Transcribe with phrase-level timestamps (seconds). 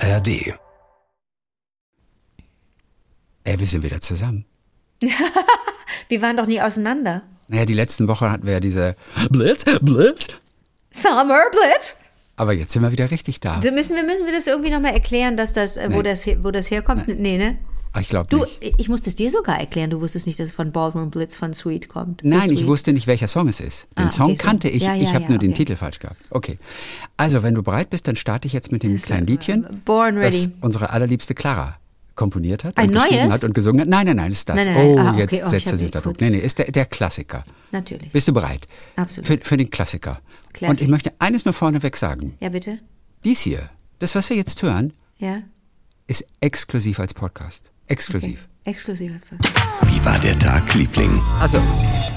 [0.00, 0.54] ARD.
[3.44, 4.44] Ey, wir sind wieder zusammen.
[6.08, 7.22] Wir waren doch nie auseinander.
[7.48, 8.96] Naja, die letzten Wochen hatten wir ja diese
[9.30, 10.28] Blitz, Blitz.
[10.92, 12.00] Summer Blitz.
[12.36, 13.60] Aber jetzt sind wir wieder richtig da.
[13.62, 16.02] So müssen wir, müssen wir das irgendwie nochmal erklären, dass das, äh, wo, Nee.
[16.04, 17.06] das, wo das herkommt?
[17.08, 17.58] Nee, ne?
[17.92, 18.60] Ah, ich glaube Du, nicht.
[18.78, 19.90] ich musste es dir sogar erklären.
[19.90, 22.22] Du wusstest nicht, dass es von Ballroom Blitz von Sweet kommt.
[22.22, 23.88] Nein, ich wusste nicht, welcher Song es ist.
[23.98, 24.44] Den Ah, Song okay, so.
[24.46, 25.58] kannte ich, Ja, ich ja, habe ja, nur den okay.
[25.64, 26.20] Titel falsch gehabt.
[26.30, 26.58] Okay.
[27.16, 30.34] Also, wenn du bereit bist, dann starte ich jetzt mit dem kleinen Liedchen, Born das
[30.34, 30.52] Ready.
[30.60, 31.76] unsere allerliebste Clara
[32.14, 33.32] komponiert hat Ein und geschrieben neues?
[33.32, 33.88] hat und gesungen hat.
[33.88, 34.56] Nein, nein, nein, ist das.
[34.56, 34.86] Nein, nein, nein.
[34.86, 35.20] Oh, Ah, okay.
[35.20, 36.20] jetzt Oh, ich setzt er sich da Druck.
[36.20, 37.42] Nee, nee, ist der, der Klassiker.
[37.72, 38.12] Natürlich.
[38.12, 38.68] Bist du bereit?
[38.96, 39.26] Absolut.
[39.26, 40.20] Für, für den Klassiker.
[40.52, 40.68] Classic.
[40.78, 42.36] Und ich möchte eines nur vorneweg sagen.
[42.40, 42.78] Ja, bitte?
[43.24, 43.70] Dies hier,
[44.00, 45.42] das, was wir jetzt hören, Ja?
[46.08, 47.70] ist exklusiv als Podcast.
[47.90, 48.38] Exklusiv.
[48.64, 49.24] Exklusiv als
[49.92, 51.20] Wie war der Tag, Liebling?
[51.40, 51.58] Also,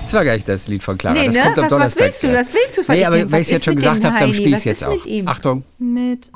[0.03, 1.15] das war gar nicht das Lied von Clara.
[1.17, 1.41] Nee, das ne?
[1.41, 2.27] kommt am Was- was Donnerstag willst du?
[2.27, 2.49] erst.
[2.49, 4.33] Was willst du von Nee, aber weil Was ich es jetzt schon gesagt habe, dann
[4.35, 4.93] spiele ich Was es jetzt auch.
[4.95, 5.27] mit ihm?
[5.27, 5.63] Achtung.
[5.79, 6.29] Mit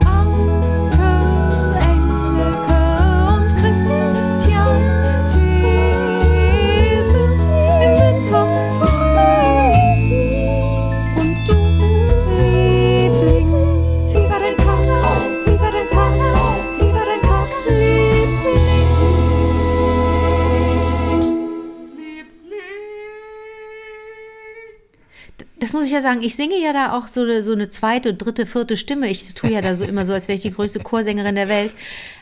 [25.67, 28.13] Das muss ich ja sagen, ich singe ja da auch so eine, so eine zweite,
[28.13, 29.09] dritte, vierte Stimme.
[29.09, 31.75] Ich tue ja da so immer so, als wäre ich die größte Chorsängerin der Welt.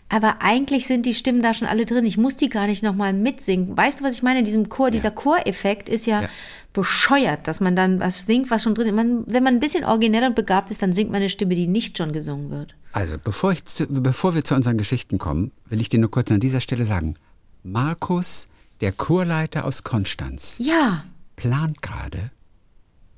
[0.10, 2.06] Aber eigentlich sind die Stimmen da schon alle drin.
[2.08, 3.78] Ich muss die gar nicht nochmal mitsingen.
[3.78, 4.40] Weißt du, was ich meine?
[4.40, 6.30] In diesem Chor, dieser Choreffekt ist ja, Ja.
[6.74, 8.96] bescheuert, dass man dann was singt, was schon drin ist.
[8.96, 11.68] Man, wenn man ein bisschen originell und begabt ist, dann singt man eine Stimme, die
[11.68, 12.74] nicht schon gesungen wird.
[12.94, 16.32] Also, bevor, ich zu, bevor wir zu unseren Geschichten kommen, will ich dir nur kurz
[16.32, 17.14] an dieser Stelle sagen.
[17.62, 18.48] Markus,
[18.82, 21.04] der Chorleiter aus Konstanz, Ja.
[21.36, 22.32] plant gerade,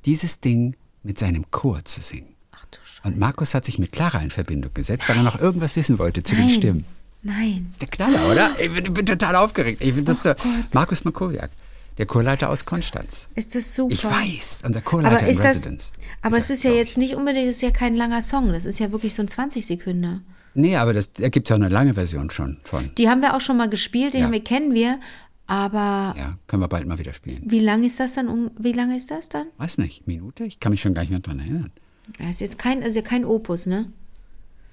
[0.08, 2.34] dieses Ding mit seinem Chor zu singen.
[2.52, 3.08] Ach du Scheiße.
[3.08, 6.24] Und Markus hat sich mit Clara in Verbindung gesetzt, weil er noch irgendwas wissen wollte
[6.24, 6.56] zu den Nein.
[6.56, 6.86] Stimmen.
[7.24, 7.66] Nein.
[7.70, 8.52] ist der Knaller, oder?
[8.60, 9.82] Ich bin, bin total aufgeregt.
[9.82, 10.36] Ich finde das der
[10.74, 11.52] Markus Makowiak,
[11.98, 13.30] der Chorleiter aus Konstanz.
[13.36, 13.94] Ist das super?
[13.94, 15.92] Ich weiß, unser Chorleiter Aber in ist das, Residence.
[16.22, 18.50] aber es ist ja jetzt nicht unbedingt, es ist ja kein langer Song.
[18.54, 20.26] Das ist ja wirklich so ein 20 Sekunden.
[20.54, 22.90] Nee, aber das, da gibt es auch eine lange Version schon von.
[22.98, 24.26] Die haben wir auch schon mal gespielt, die Ja.
[24.26, 25.00] haben wir, kennen wir.
[25.48, 27.42] Aber Ja, können wir bald mal wieder spielen.
[27.46, 28.52] wie lang ist das dann?
[28.60, 29.48] Wie lange ist das dann?
[29.58, 30.44] Weiß nicht, Minute?
[30.44, 31.72] Ich kann mich schon gar nicht mehr dran erinnern.
[32.20, 33.92] Das ist jetzt kein, ja kein Opus, ne?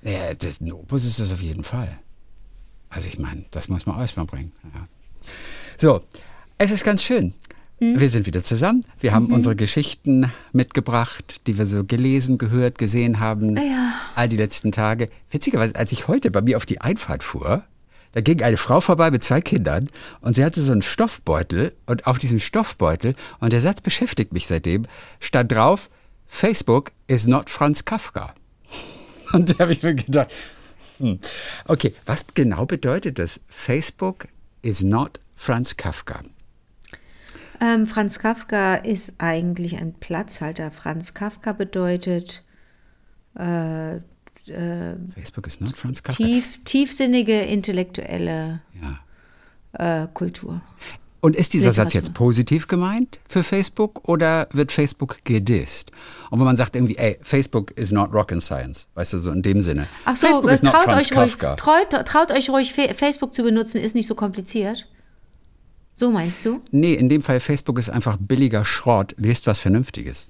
[0.03, 1.99] Ja, das, ein Opus ist das auf jeden Fall.
[2.91, 4.53] Also ich meine, das muss man erstmal bringen.
[4.75, 4.87] Ja.
[5.79, 6.01] So,
[6.59, 7.35] es ist ganz schön.
[7.81, 7.99] Hm?
[7.99, 8.85] Wir sind wieder zusammen.
[9.01, 9.33] Wir haben Mhm.
[9.35, 13.57] unsere Geschichten mitgebracht, die wir so gelesen, gehört, gesehen haben.
[13.57, 13.95] Ja.
[14.15, 15.09] All die letzten Tage.
[15.31, 17.65] Witzigerweise, als ich heute bei mir auf die Einfahrt fuhr,
[18.15, 19.89] da ging eine Frau vorbei mit zwei Kindern
[20.21, 24.47] und sie hatte so einen Stoffbeutel und auf diesem Stoffbeutel, und der Satz beschäftigt mich
[24.47, 24.87] seitdem,
[25.21, 25.91] stand drauf,
[26.27, 28.35] Facebook is not Franz Kafka.
[29.33, 30.33] Und da habe ich mir gedacht,
[30.99, 31.19] hm,
[31.67, 33.41] okay, was genau bedeutet das?
[33.49, 34.29] Facebook
[34.63, 36.21] is not Franz Kafka.
[37.61, 40.71] Ähm, Franz Kafka ist eigentlich ein Platzhalter.
[40.71, 42.45] Franz Kafka bedeutet
[43.35, 43.99] äh,
[44.47, 46.23] Facebook is not Franz Kafka.
[46.23, 50.03] tief, tiefsinnige intellektuelle Ja.
[50.03, 50.61] äh, Kultur.
[51.21, 52.01] Und ist dieser Satz Literatur.
[52.11, 55.91] jetzt positiv gemeint für Facebook oder wird Facebook gedisst?
[56.31, 59.41] Und wenn man sagt irgendwie, ey, Facebook is not rocket science, weißt du, so in
[59.41, 59.87] dem Sinne.
[60.05, 61.55] Ach so, Facebook äh, traut, euch ruhig, Kafka.
[61.57, 64.87] traut, traut euch ruhig, Facebook zu benutzen, ist nicht so kompliziert.
[65.95, 66.61] So meinst du?
[66.73, 70.29] Nee, in dem Fall Facebook ist einfach billiger Schrott, lest was Vernünftiges.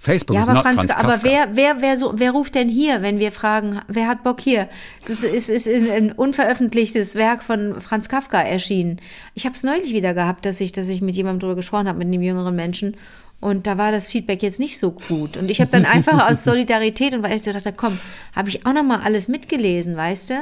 [0.00, 1.04] Facebook Ja, is aber not Franz, Franz Kafka.
[1.12, 4.40] aber wer, wer, wer, so, wer ruft denn hier, wenn wir fragen, wer hat Bock
[4.40, 4.68] hier?
[5.06, 8.98] Das ist, ist ein, unveröffentlichtes Werk von Franz Kafka erschienen.
[9.34, 11.98] Ich habe es neulich wieder gehabt, dass ich, dass ich mit jemandem drüber gesprochen habe,
[11.98, 12.96] mit einem jüngeren Menschen.
[13.40, 15.36] Und da war das Feedback jetzt nicht so gut.
[15.36, 17.98] Und ich habe dann einfach aus Solidarität und weil ich so dachte, komm,
[18.34, 20.34] habe ich auch noch mal alles mitgelesen, weißt du?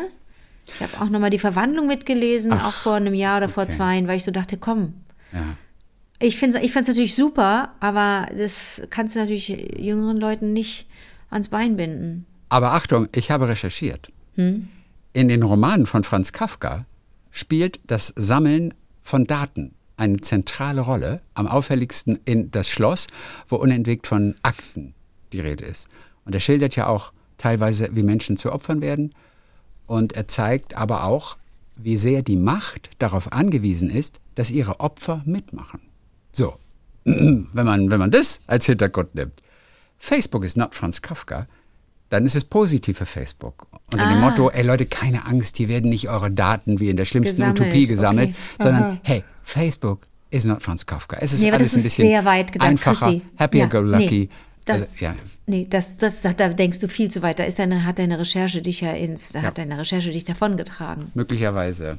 [0.66, 3.72] Ich habe auch noch mal die Verwandlung mitgelesen, auch vor einem Jahr oder vor okay.
[3.72, 4.94] zwei, weil ich so dachte, komm,
[5.32, 5.56] Ja.
[6.21, 10.89] Ich finde es ich find's natürlich super, aber das kannst du natürlich jüngeren Leuten nicht
[11.31, 12.27] ans Bein binden.
[12.49, 14.11] Aber Achtung, ich habe recherchiert.
[14.35, 14.69] Hm?
[15.12, 16.87] In den Romanen von Franz Kafka
[17.31, 23.09] spielt das Sammeln von Daten eine zentrale Rolle, am auffälligsten in das Schloss,
[23.49, 24.94] wo unentwegt von Akten
[25.32, 25.88] die Rede ist.
[26.25, 29.11] Und er schildert ja auch teilweise, wie Menschen zu Opfern werden.
[29.87, 31.37] Und er zeigt aber auch,
[31.76, 35.81] wie sehr die Macht darauf angewiesen ist, dass ihre Opfer mitmachen.
[36.32, 36.56] So,
[37.04, 39.42] wenn man, wenn man das als Hintergrund nimmt.
[39.98, 41.46] Facebook ist not Franz Kafka,
[42.10, 43.66] dann ist es positiv für Facebook.
[43.92, 44.30] Unter dem Ah.
[44.30, 47.60] Motto, ey Leute, keine Angst, hier werden nicht eure Daten wie in der schlimmsten Gesammelt,
[47.60, 48.62] Utopie gesammelt, okay.
[48.62, 51.16] sondern hey, Facebook is not Franz Kafka.
[51.20, 53.80] Es ist Nee, alles das ein ist bisschen sehr weit gedacht, einfacher, happier Ja, go
[53.80, 54.20] lucky.
[54.20, 54.28] nee.
[54.64, 55.14] Das, also, ja,
[55.46, 57.38] Nee, das, das, da denkst du viel zu weit.
[57.38, 59.46] Da ist deine, hat deine Recherche dich ja ins, da Ja.
[59.46, 61.10] hat deine Recherche dich davongetragen.
[61.14, 61.96] möglicherweise.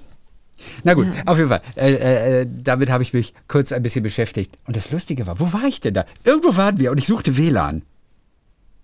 [0.84, 1.62] Na gut, auf jeden Fall.
[1.76, 4.58] Äh, äh, äh, damit habe ich mich kurz ein bisschen beschäftigt.
[4.68, 6.06] Und das Lustige war, wo war ich denn da?
[6.24, 7.82] Irgendwo waren wir und ich suchte WLAN.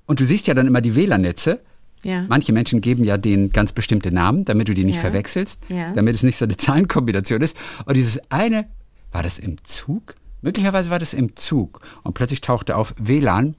[0.05, 1.59] Und du siehst ja dann immer die WLAN-Netze.
[2.03, 2.23] Ja.
[2.27, 5.01] Manche Menschen geben ja denen ganz bestimmte Namen, damit du die nicht Ja.
[5.01, 5.91] verwechselst, Ja.
[5.93, 7.57] damit es nicht so eine Zahlenkombination ist.
[7.85, 8.67] Und dieses eine,
[9.11, 10.13] war das im Zug?
[10.41, 11.81] Möglicherweise war das im Zug.
[12.03, 13.55] Und plötzlich tauchte auf WLAN,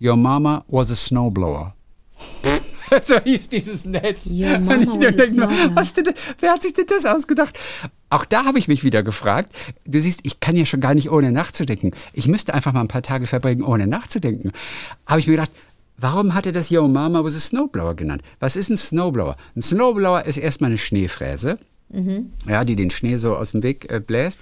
[0.00, 1.74] Your mama was a snowblower.
[3.04, 4.26] so hieß dieses Netz.
[4.26, 7.58] Und mama ich was a denk nur, was denn, wer hat sich denn das ausgedacht?
[8.10, 9.54] Auch da habe ich mich wieder gefragt.
[9.86, 11.92] Du siehst, ich kann ja schon gar nicht ohne nachzudenken.
[12.12, 14.52] Ich müsste einfach mal ein paar Tage verbringen, ohne nachzudenken.
[15.06, 15.50] Habe ich mir gedacht,
[15.96, 18.22] warum hat er das Yo Mama was a Snowblower genannt?
[18.40, 19.36] Was ist ein Snowblower?
[19.56, 21.58] Ein Snowblower ist erstmal eine Schneefräse,
[21.90, 22.32] Mhm.
[22.48, 24.40] ja, die den Schnee so aus dem Weg äh, bläst.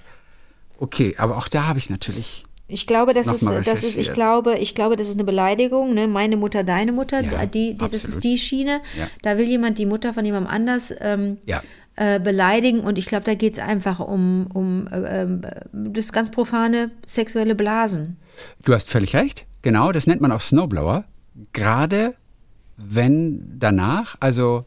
[0.79, 4.57] Okay, aber auch da habe ich natürlich Ich glaube, das ist, das ist, ich glaube,
[4.57, 6.07] ich glaube, das ist eine Beleidigung, ne?
[6.07, 8.81] Meine Mutter, deine Mutter, Ja, die, die, das ist die Schiene.
[8.97, 9.07] Ja.
[9.21, 11.61] Da will jemand die Mutter von jemandem anders ähm, Ja.
[11.95, 15.27] äh, beleidigen und ich glaube, da geht es einfach um, um äh,
[15.73, 18.17] das ganz profane sexuelle Blasen.
[18.63, 19.45] Du hast völlig recht.
[19.61, 21.03] Genau, das nennt man auch Snowblower.
[21.53, 22.15] Gerade
[22.77, 24.65] wenn danach, also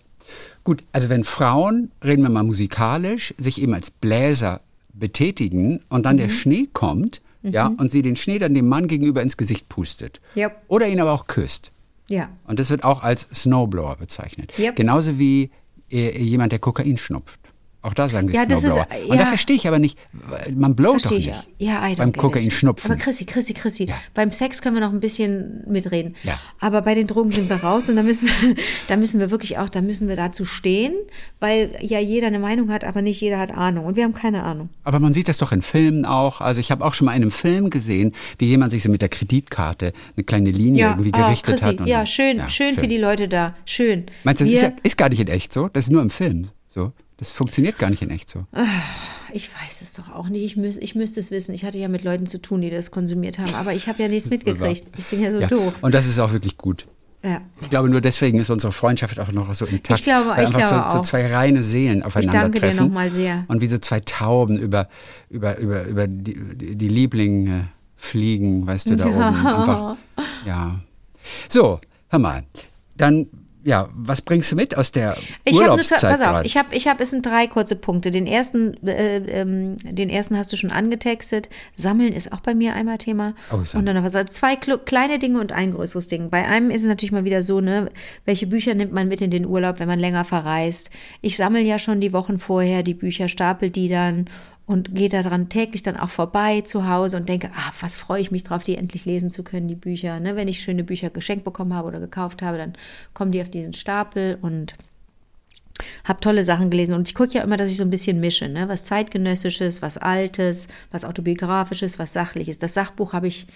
[0.62, 4.60] gut, also wenn Frauen, reden wir mal musikalisch, sich eben als Bläser
[4.92, 7.20] betätigen und dann der Schnee kommt,
[7.52, 10.20] ja, und sie den Schnee dann dem Mann gegenüber ins Gesicht pustet.
[10.36, 10.56] Yep.
[10.68, 11.70] Oder ihn aber auch küsst.
[12.08, 12.30] Ja.
[12.46, 14.58] Und das wird auch als Snowblower bezeichnet.
[14.58, 14.76] Yep.
[14.76, 15.50] Genauso wie
[15.90, 17.38] äh, jemand, der Kokain schnupft.
[17.84, 18.98] Auch da sagen sie Ja, das ist, Snowblower.
[18.98, 19.26] äh, Und da ja.
[19.26, 19.98] verstehe ich aber nicht,
[20.56, 21.26] man blowt doch nicht.
[21.26, 21.44] ja.
[21.58, 22.52] Ja, beim get Kokain it.
[22.54, 22.90] schnupfen.
[22.90, 23.94] Aber Chrissy, Chrissy, Chrissy, Ja.
[24.14, 26.16] beim Sex können wir noch ein bisschen mitreden.
[26.22, 26.38] Ja.
[26.60, 28.56] Aber bei den Drogen sind wir raus und da müssen wir,
[28.88, 30.94] da müssen wir wirklich auch, da müssen wir dazu stehen,
[31.40, 33.84] weil ja jeder eine Meinung hat, aber nicht jeder hat Ahnung.
[33.84, 34.70] Und wir haben keine Ahnung.
[34.82, 36.40] Aber man sieht das doch in Filmen auch.
[36.40, 39.02] Also ich habe auch schon mal in einem Film gesehen, wie jemand sich so mit
[39.02, 41.80] der Kreditkarte eine kleine Linie irgendwie ah, gerichtet Chrissy, hat.
[41.80, 43.54] und ja, schön, ja, schön, für die Leute da.
[43.66, 44.04] Schön.
[44.24, 45.68] Meinst du, das ist, ja, ist gar nicht in echt so?
[45.70, 46.92] Das ist nur im Film so.
[47.16, 48.44] Das funktioniert gar nicht in echt so.
[49.32, 50.42] Ich weiß es doch auch nicht.
[50.44, 51.54] Ich, müß, ich müsste es wissen.
[51.54, 53.54] Ich hatte ja mit Leuten zu tun, die das konsumiert haben.
[53.54, 54.84] Aber ich habe ja nichts mitgekriegt.
[54.98, 55.46] Ich bin ja so Ja.
[55.46, 55.74] doof.
[55.80, 56.86] Und das ist auch wirklich gut.
[57.22, 57.40] Ja.
[57.62, 60.00] Ich glaube, nur deswegen ist unsere Freundschaft auch noch so intakt.
[60.00, 62.76] Ich glaube- weil ich einfach glaube so, so zwei reine Seelen danke aufeinandertreffen.
[62.76, 63.44] dir noch mal sehr.
[63.48, 64.88] Und wie so zwei Tauben über,
[65.30, 69.22] über, über, über die, die, Lieblinge fliegen, weißt du, da oben.
[69.22, 69.96] Einfach,
[70.44, 70.80] ja.
[71.48, 72.42] So, hör mal.
[72.96, 73.26] Dann,
[73.64, 76.44] ja, was bringst du mit aus der Ich habe Urlaubszeit pass auf, grad?
[76.46, 78.10] ich habe, ich habe, es sind drei kurze Punkte.
[78.10, 81.48] Den ersten, äh, ähm, den ersten hast du schon angetextet.
[81.72, 83.34] Sammeln ist auch bei mir einmal Thema.
[83.50, 84.14] Oh, und dann noch was.
[84.14, 86.28] Also zwei kle- kleine Dinge und ein größeres Ding.
[86.28, 87.90] Bei einem ist es natürlich mal wieder so, ne,
[88.26, 90.90] welche Bücher nimmt man mit in den Urlaub, wenn man länger verreist?
[91.22, 94.26] Ich sammle ja schon die Wochen vorher die Bücher, stapel die dann
[94.66, 98.30] und gehe daran täglich dann auch vorbei zu Hause und denke, ah, was freue ich
[98.30, 100.18] mich drauf, die endlich lesen zu können, die Bücher.
[100.20, 100.36] Ne?
[100.36, 102.72] Wenn ich schöne Bücher geschenkt bekommen habe oder gekauft habe, dann
[103.12, 104.74] kommen die auf diesen Stapel und
[106.04, 108.48] habe tolle Sachen gelesen und ich gucke ja immer, dass ich so ein bisschen mische,
[108.48, 108.68] ne?
[108.68, 112.58] was zeitgenössisches, was altes, was autobiografisches, was sachliches.
[112.58, 113.46] Das Sachbuch habe ich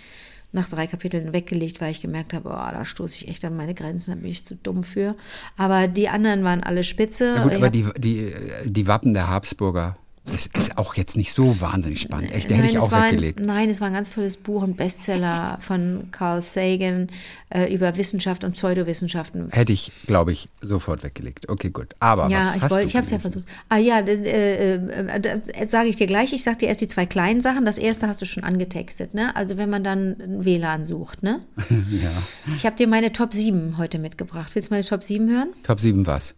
[0.52, 3.74] nach drei Kapiteln weggelegt, weil ich gemerkt habe, oh, da stoße ich echt an meine
[3.74, 5.14] Grenzen, da bin ich zu dumm für.
[5.56, 7.34] Aber die anderen waren alle spitze.
[7.36, 8.32] Ja gut, aber die, die,
[8.64, 9.96] die Wappen der Habsburger,
[10.30, 12.32] das ist auch jetzt nicht so wahnsinnig spannend.
[12.32, 13.40] Echt, der hätte Nein, ich es auch weggelegt.
[13.40, 17.08] Ein, nein, es war ein ganz tolles Buch, ein Bestseller von Carl Sagan
[17.50, 19.50] äh, über Wissenschaft und Pseudowissenschaften.
[19.50, 21.48] Hätte ich, glaube ich, sofort weggelegt.
[21.48, 21.94] Okay, gut.
[22.00, 23.44] Aber Ja, was ich hast wollte, du ich habe es ja versucht.
[23.68, 26.32] Ah ja, das, äh, äh, das sage ich dir gleich.
[26.32, 27.64] Ich sage dir erst die zwei kleinen Sachen.
[27.64, 29.34] Das erste hast du schon angetextet, ne?
[29.36, 31.40] Also wenn man dann WLAN sucht, ne?
[31.88, 32.10] Ja.
[32.54, 34.50] Ich habe dir meine Top 7 heute mitgebracht.
[34.54, 35.48] Willst du meine Top 7 hören?
[35.62, 36.34] Top 7 was?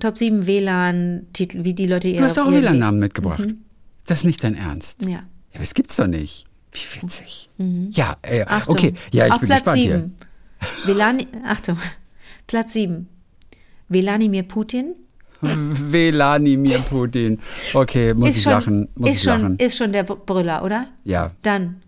[0.00, 3.54] Top 7 WLAN-Titel, wie die Leute ihr Du hast auch WLAN-Namen mitgebracht.
[4.06, 5.02] Das ist nicht dein Ernst.
[5.02, 5.08] Ja.
[5.10, 5.20] Ja,
[5.54, 6.46] aber das gibt's doch nicht.
[6.72, 7.48] Wie witzig.
[7.90, 8.44] Ja, äh, Mhm.
[8.48, 8.74] Achtung.
[8.74, 8.94] okay.
[9.12, 9.96] Ja, ich Auf bin Platz gespannt hier.
[9.96, 10.14] 7.
[10.86, 11.78] Velani, Achtung.
[12.46, 13.08] Platz 7.
[13.88, 14.94] Wladimir Putin.
[15.40, 17.38] Wladimir Putin.
[17.74, 18.88] Okay, muss ist ich schon, lachen.
[18.96, 19.56] Muss ist ich schon, lachen.
[19.58, 20.88] Ist schon der Br- Brüller, oder?
[21.04, 21.30] Ja.
[21.42, 21.82] Dann.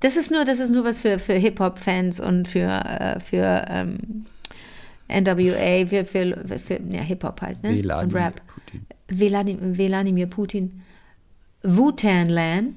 [0.00, 4.24] Das ist nur, das ist nur was für, für Hip-Hop-Fans und für, äh, für ähm,
[5.10, 7.70] NWA, für, für, für ja, Hip-Hop halt, ne?
[7.70, 8.42] und Wladimir Rap.
[8.46, 8.86] Putin.
[9.78, 10.82] Wladimir Putin.
[11.62, 12.76] Wu-Tan Lan.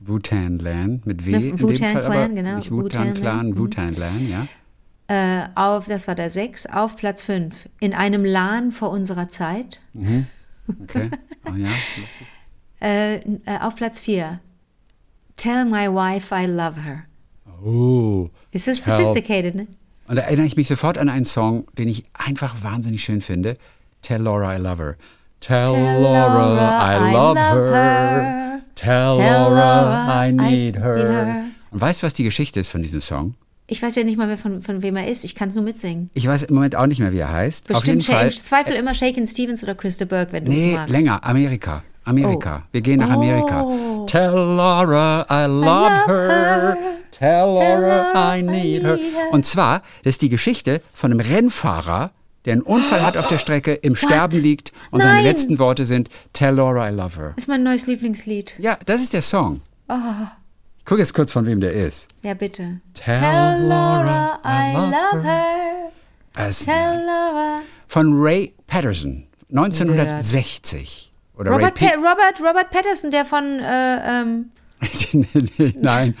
[0.00, 3.14] Wu-Tan Clan mit W Ne, in dem Wu-Tang Fall, aber Clan, genau, nicht Wu-Tan Clan,
[3.14, 3.58] Clan.
[3.58, 4.46] Wu-Tan Clan, ja.
[5.06, 7.68] Äh, auf, das war der 6, auf Platz 5.
[7.80, 9.80] In einem Lan vor unserer Zeit.
[9.94, 11.10] Okay.
[11.46, 12.26] Oh ja, lustig.
[12.80, 14.40] Äh, äh, auf Platz 4.
[15.36, 17.04] Tell my wife I love her.
[17.62, 18.30] Oh.
[18.50, 19.66] Ist das sophisticated, ne?
[20.06, 23.56] Und da erinnere ich mich sofort an einen Song, den ich einfach wahnsinnig schön finde.
[24.02, 24.96] Tell Laura I love her.
[25.40, 27.72] Tell, Tell Laura, Laura I I love, love her.
[27.74, 28.60] her.
[28.74, 30.96] Tell, Tell Laura Laura I I need need her.
[30.96, 31.44] her.
[31.70, 33.34] Und weißt du, was die Geschichte ist von diesem Song?
[33.66, 35.24] Ich weiß ja nicht mal mehr, von, von wem er ist.
[35.24, 36.10] Ich kann es nur mitsingen.
[36.12, 37.74] Ich weiß im Moment auch nicht mehr, wie er heißt.
[37.74, 38.30] Auf jeden Bestimmt, Fall.
[38.30, 40.92] Zweifel immer Shakin' Stevens oder Christa Burke, wenn du es Nee, magst.
[40.92, 41.24] länger.
[41.24, 41.82] Amerika.
[42.04, 42.62] Amerika.
[42.64, 42.68] Oh.
[42.72, 43.62] Wir gehen nach Amerika.
[43.62, 44.04] Oh.
[44.06, 46.28] Tell Laura I love love her.
[46.28, 46.76] her.
[47.10, 48.96] Tell Laura I I need her.
[48.96, 49.32] her.
[49.32, 52.10] Und zwar, das ist die Geschichte von einem Rennfahrer,
[52.44, 55.24] der einen Unfall hat auf der Strecke, im Sterben liegt und seine Nein.
[55.24, 57.32] letzten Worte sind Tell Laura I love her.
[57.36, 58.54] Das ist mein neues Lieblingslied.
[58.58, 59.60] Ja, das ist der Song.
[59.88, 59.94] Oh.
[60.78, 62.08] Ich gucke jetzt kurz, von wem der ist.
[62.22, 62.80] Ja, bitte.
[62.92, 65.90] Tell, Laura I love her.
[66.36, 67.60] Es- Tell Laura.
[67.88, 71.10] Von Ray Patterson, 1960.
[71.36, 74.50] Oder Robert, pa Robert, Robert Patterson, der von, äh, ähm,
[75.80, 76.14] Nein,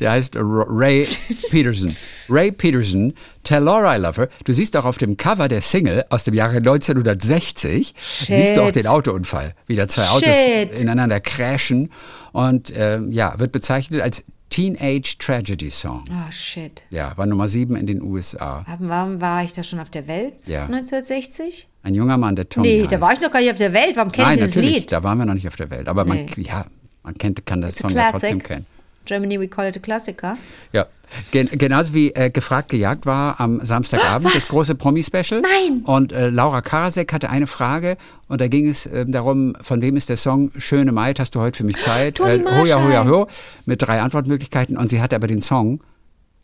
[0.00, 1.06] der heißt Ray
[1.50, 1.94] Peterson.
[2.28, 4.28] Ray Peterson, Tell Laura I Love Her.
[4.44, 7.94] Du siehst auch auf dem Cover der Single aus dem Jahre 1960,
[8.26, 10.80] siehst du auch den Autounfall, wie da zwei Autos Shit.
[10.80, 11.90] ineinander crashen
[12.32, 16.02] und ähm, ja, wird bezeichnet als Teenage Tragedy Song.
[16.10, 16.82] oh shit.
[16.90, 18.64] Ja, war Nummer sieben in den USA.
[18.78, 20.46] Warum war ich da schon auf der Welt?
[20.46, 20.64] Ja.
[20.64, 21.68] 1960?
[21.88, 22.92] Ein junger Mann, der Tommy Nee, heißt.
[22.92, 23.96] da war ich noch gar nicht auf der Welt.
[23.96, 24.92] Warum kenne ich Nein, dieses natürlich, Lied?
[24.92, 25.88] da waren wir noch nicht auf der Welt.
[25.88, 26.42] Aber man, Nee.
[26.42, 26.66] ja,
[27.02, 28.66] man kennt, kann das It's Song ja trotzdem kennen.
[29.06, 30.36] Germany, we call it a Klassiker.
[30.74, 30.84] Ja,
[31.32, 34.34] Gen genauso wie äh, gefragt gejagt war am Samstagabend Was?
[34.34, 35.40] das große Promi-Special.
[35.40, 35.80] Nein.
[35.84, 37.96] Und äh, Laura Karasek hatte eine Frage
[38.28, 41.40] und da ging es äh, darum, von wem ist der Song Schöne Maid, hast du
[41.40, 42.20] heute für mich Zeit?
[42.20, 43.28] Äh, hoja, hoja, ho,
[43.64, 45.80] mit drei Antwortmöglichkeiten und sie hatte aber den Song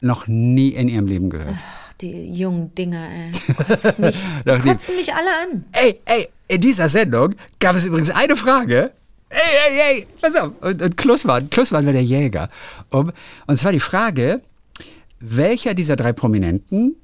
[0.00, 1.56] noch nie in ihrem Leben gehört.
[2.00, 3.32] Die jungen Dinger, ey.
[3.54, 4.24] Kotzt mich,
[4.64, 5.64] kotzen mich alle an.
[5.72, 8.92] Ey, ey, in dieser Sendung gab es übrigens eine Frage.
[9.28, 10.52] Ey, ey, ey, pass auf.
[10.60, 12.50] Und, und Klussmann, Klussmann war der Jäger.
[12.90, 13.12] Um,
[13.46, 14.42] und zwar die Frage,
[15.20, 16.96] welcher dieser drei Prominenten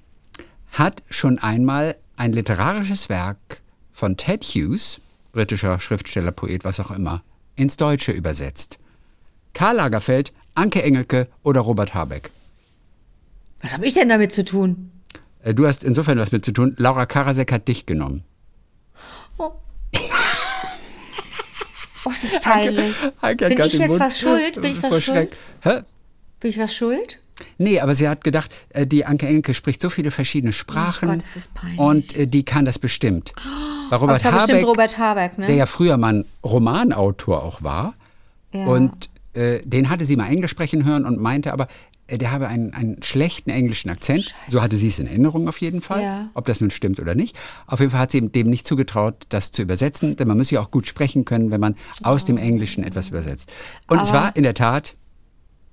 [0.72, 3.60] hat schon einmal ein literarisches Werk
[3.92, 5.00] von Ted Hughes,
[5.32, 7.22] britischer Schriftsteller, Poet, was auch immer,
[7.56, 8.78] ins Deutsche übersetzt?
[9.54, 12.30] Karl Lagerfeld, Anke Engelke oder Robert Habeck?
[13.62, 14.90] Was habe ich denn damit zu tun?
[15.42, 16.74] Äh, Du hast insofern was mit zu tun.
[16.78, 18.24] Laura Karasek hat dich genommen.
[19.38, 19.52] Oh.
[22.06, 22.94] Oh, das ist peinlich.
[23.20, 24.60] Anke hat Bin ich jetzt Mund was schuld?
[24.62, 25.36] Bin ich was schuld?
[25.60, 25.80] Hä?
[26.40, 27.18] Bin ich was schuld?
[27.58, 31.12] Nee, aber sie hat gedacht, äh, die Anke Engelke spricht so viele verschiedene Sprachen Oh
[31.12, 31.78] Gott, ist das peinlich.
[31.78, 33.32] und äh, die kann das bestimmt.
[33.90, 35.46] Bei Aber Robert bestimmt Habeck, Robert Habeck, ne?
[35.46, 37.92] der ja früher mal ein Romanautor auch war
[38.54, 38.64] Ja.
[38.64, 41.68] und äh, den hatte sie mal Englisch sprechen hören und meinte aber,
[42.18, 44.34] der habe einen, einen schlechten englischen Akzent.
[44.48, 46.02] So hatte sie es in Erinnerung auf jeden Fall.
[46.02, 46.30] Ja.
[46.34, 47.36] Ob das nun stimmt oder nicht.
[47.66, 50.60] Auf jeden Fall hat sie dem nicht zugetraut, das zu übersetzen, denn man muss ja
[50.60, 53.50] auch gut sprechen können, wenn man aus dem Englischen etwas übersetzt.
[53.86, 54.94] Und es Aber- war in der Tat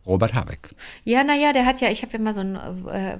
[0.07, 0.69] Robert Habeck.
[1.03, 3.17] Ja, naja, der hat ja, ich habe ja mal so ein äh,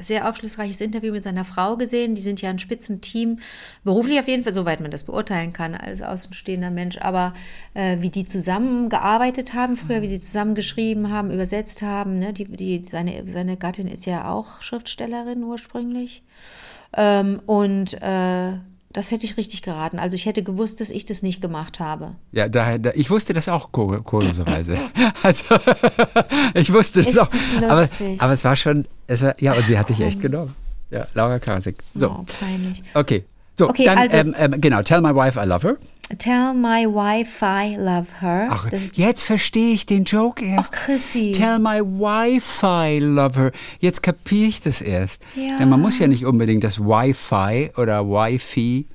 [0.00, 2.14] sehr aufschlussreiches Interview mit seiner Frau gesehen.
[2.14, 3.38] Die sind ja ein Spitzenteam,
[3.84, 6.98] beruflich auf jeden Fall, soweit man das beurteilen kann als außenstehender Mensch.
[6.98, 7.32] Aber
[7.74, 12.18] äh, wie die zusammengearbeitet haben früher, wie sie zusammengeschrieben haben, übersetzt haben.
[12.18, 12.32] Ne?
[12.32, 16.22] Die, die, seine, seine Gattin ist ja auch Schriftstellerin ursprünglich.
[16.96, 18.52] Ähm, und äh,
[18.92, 19.98] das hätte ich richtig geraten.
[19.98, 22.14] Also ich hätte gewusst, dass ich das nicht gemacht habe.
[22.32, 24.78] Ja, da, da, ich wusste das auch kur- kurioserweise.
[25.22, 25.44] Also,
[26.54, 27.28] ich wusste das Ist auch.
[27.28, 30.54] das Aber, aber es war schon, es war, ja, und sie hat dich echt genommen.
[30.90, 31.76] Ja, Laura Karasek.
[31.94, 32.82] So, Oh, peinlich.
[32.94, 33.24] okay.
[33.58, 35.76] So, Okay, dann, also- ähm, ähm, genau, Tell My Wife I Love Her.
[36.16, 38.48] Tell my wife I love her.
[38.50, 40.72] Ach, das, jetzt verstehe ich den Joke erst.
[40.74, 41.32] Ach, Chrissy.
[41.32, 43.52] Tell my Wi-Fi love her.
[43.78, 45.22] Jetzt kapiere ich das erst.
[45.34, 45.58] Ja.
[45.58, 48.86] Denn man muss ja nicht unbedingt das Wi-Fi oder Wi-Fi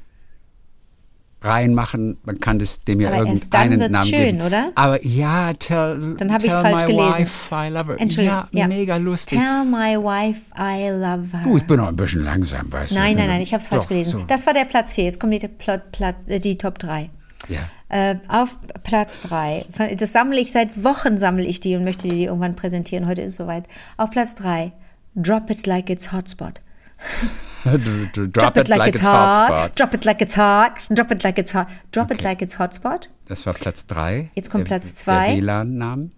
[1.43, 2.17] reinmachen.
[2.23, 4.41] Man kann das dem ja Aber dann irgendeinen wird's Namen schön, geben.
[4.41, 4.71] oder?
[4.75, 7.19] Aber ja, tell, Dann habe ich es tell falsch my gelesen.
[7.19, 8.01] Wi-Fi love her.
[8.01, 8.43] Entschuldigung.
[8.51, 9.39] Ja, mega lustig.
[9.39, 11.43] Tell my wife I love her.
[11.43, 12.95] Du, ich bin noch ein bisschen langsam, weißt du.
[12.95, 14.11] nein, nein, nein, ich habe es falsch gelesen.
[14.19, 14.25] so.
[14.27, 15.03] Das war der Platz 4.
[15.05, 17.09] Jetzt kommen die, Plot, Platz, äh, die Top 3.
[17.49, 17.59] Ja.
[17.89, 19.65] Äh, auf Platz 3.
[19.97, 23.07] Das sammle ich seit Wochen, sammle ich die und möchte die irgendwann präsentieren.
[23.07, 23.65] Heute ist es soweit.
[23.97, 24.71] Auf Platz 3.
[25.15, 26.61] Drop it like it's hotspot.
[27.63, 29.75] Du- Drop, it like, it's hotspot.
[29.75, 30.81] Drop it like it's hot.
[30.89, 31.67] Drop it like it's hot.
[31.91, 33.09] Drop it like it's hotspot.
[33.27, 34.29] Das war Platz drei.
[34.35, 35.27] Jetzt kommt Der- Platz zwei.
[35.35, 36.11] Der WLAN-Namen.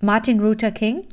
[0.00, 1.04] Martin Luther King.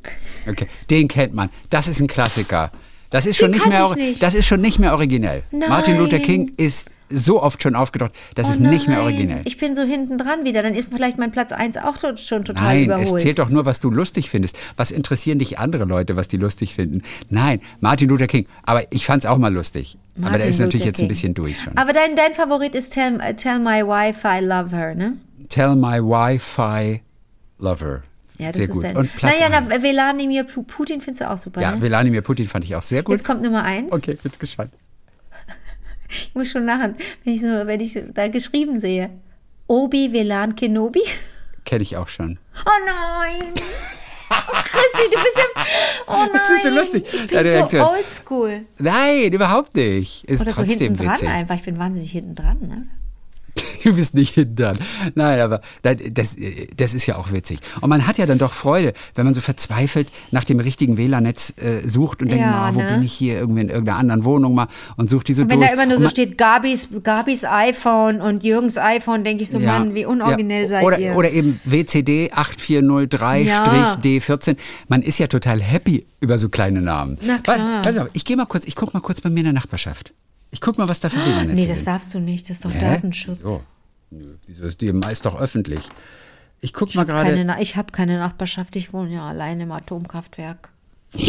[0.47, 1.49] Okay, den kennt man.
[1.69, 2.71] Das ist ein Klassiker.
[3.09, 4.21] Das ist schon nicht mehr, nicht.
[4.21, 5.43] das ist schon nicht mehr originell.
[5.51, 6.21] Martin Luther Nein.
[6.25, 9.41] King ist so oft schon aufgetaucht, das Oh ist nicht mehr nein, originell.
[9.45, 10.61] Ich bin so hinten dran wieder.
[10.61, 13.07] Dann ist vielleicht mein Platz 1 auch schon total Nein, überholt.
[13.07, 14.59] es zählt doch nur, was du lustig findest.
[14.77, 17.01] Was interessieren dich andere Leute, was die lustig finden?
[17.29, 18.45] Nein, Martin Luther King.
[18.61, 19.97] Aber ich fand's auch mal lustig.
[20.17, 21.07] Aber der Martin ist natürlich Luther jetzt ein King.
[21.07, 21.77] bisschen durch schon.
[21.77, 25.13] Aber dein, dein Favorit ist Tell, Tell My Wife I Love Her, ne?
[25.49, 27.01] Tell my Wi-Fi
[27.57, 28.03] lover.
[28.39, 28.83] Ja, das Sehr ist gut.
[28.85, 28.97] dein.
[28.97, 29.67] Und Platz naja, eins.
[29.69, 31.81] na, Veladimir Pu- Putin findest du auch super, Ja, ne?
[31.81, 33.13] Wladimir Putin fand ich auch sehr gut.
[33.13, 33.91] Jetzt kommt Nummer 1.
[33.91, 34.71] Okay, bin gespannt.
[36.09, 39.11] Ich muss schon lachen, wenn ich, nur, wenn ich da geschrieben sehe.
[39.67, 41.01] Obi Velan Kenobi.
[41.65, 42.39] Kenne ich auch schon.
[42.65, 43.53] Oh nein!
[44.63, 45.63] Chrissy, du bist ja.
[46.07, 46.29] Oh nein.
[46.33, 47.05] Das ist so lustig.
[47.13, 48.61] Ich bin so oldschool.
[48.79, 50.23] Nein, überhaupt nicht.
[50.25, 51.29] Ist Oder so trotzdem hinten dran witzig.
[51.29, 51.55] einfach.
[51.55, 52.57] Ich bin wahnsinnig hinten dran.
[52.61, 52.87] Ne?
[53.83, 54.77] Du bist nicht hinten dran.
[55.15, 56.35] Nein, aber das,
[56.75, 57.59] das, ist ja auch witzig.
[57.79, 61.53] Und man hat ja dann doch Freude, wenn man so verzweifelt nach dem richtigen WLAN-Netz
[61.57, 62.87] äh, sucht und denkt, Ja, wo ne?
[62.87, 65.69] bin ich hier irgendwie in irgendeiner anderen Wohnung mal und sucht diese Wenn durch.
[65.69, 69.59] da immer nur Und so steht Gabis, Gabis iPhone und Jürgens iPhone, denke ich so,
[69.59, 70.67] Ja, Mann, wie unoriginell ja.
[70.67, 71.15] seid oder, ihr.
[71.15, 74.57] Oder eben WCD 8403-D14.
[74.87, 77.17] Man ist ja total happy über so kleine Namen.
[77.21, 77.57] Na klar.
[77.57, 79.53] Pass, pass auf, ich gehe mal kurz, ich guck mal kurz bei mir in der
[79.53, 80.11] Nachbarschaft.
[80.51, 81.87] Ich guck mal, was da für WLAN-Netze nee, das sind.
[81.87, 82.79] darfst du nicht, das ist doch Hä?
[82.79, 83.39] Datenschutz.
[83.39, 83.63] Wieso?
[84.11, 85.81] Nö, Wieso ist die meist doch öffentlich?
[86.61, 87.61] Ich guck mal Keine, gerade.
[87.61, 90.69] Ich habe keine Nachbarschaft, ich wohne ja allein im Atomkraftwerk.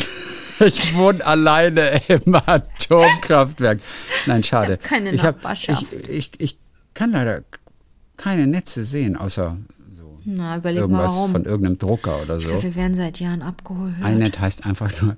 [0.62, 3.80] Ich wohne alleine im Atomkraftwerk.
[4.26, 4.74] Nein, schade.
[4.74, 5.86] Ich hab keine ich, hab- Nachbarschaft.
[5.92, 6.58] ich, ich, ich
[6.92, 7.42] kann leider
[8.18, 9.56] keine Netze sehen, außer
[9.96, 11.32] so Na, überleg mal irgendwas warum.
[11.32, 12.50] von irgendeinem Drucker oder Ich so.
[12.50, 13.94] glaube, wir werden seit Jahren abgeholt.
[14.06, 15.16] iNet heißt einfach nur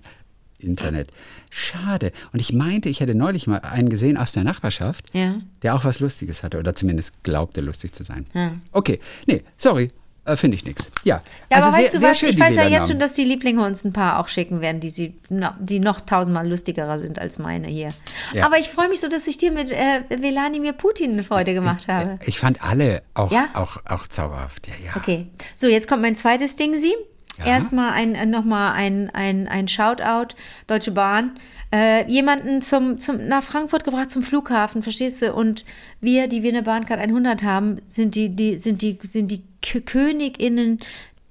[0.62, 1.10] Internet.
[1.50, 2.12] Schade.
[2.32, 5.36] Und ich meinte, ich hätte neulich mal einen gesehen aus der Nachbarschaft, Ja.
[5.62, 8.24] der auch was Lustiges hatte oder zumindest glaubte, lustig zu sein.
[8.34, 8.52] Ja.
[8.72, 9.90] Okay, nee, sorry,
[10.24, 10.90] äh, finde ich nichts.
[11.04, 12.18] Ja, Ja, also aber sehr, weißt du was?
[12.18, 14.80] schön, ich weiß ja jetzt schon, dass die Lieblinge uns ein paar auch schicken werden,
[14.80, 15.14] die, sie,
[15.58, 17.88] die noch tausendmal lustigerer sind als meine hier.
[18.32, 18.46] Ja.
[18.46, 21.88] Aber ich freue mich so, dass ich dir mit äh, Wladimir Putin eine Freude gemacht
[21.88, 22.18] habe.
[22.24, 23.48] Ich fand alle auch, Ja?
[23.54, 24.68] auch, auch zauberhaft.
[24.68, 24.96] Ja, ja.
[24.96, 26.94] Okay, so jetzt kommt mein zweites Ding, Sie.
[27.38, 27.46] Ja.
[27.46, 30.34] Erstmal ein, äh, nochmal ein, ein, ein Shoutout,
[30.66, 31.38] Deutsche Bahn.
[31.74, 35.32] Äh, jemanden zum, zum, nach Frankfurt gebracht zum Flughafen, verstehst du?
[35.32, 35.64] Und
[36.02, 40.80] wir, die wir eine Bahncard 100 haben, sind die, die, sind die, sind die Königinnen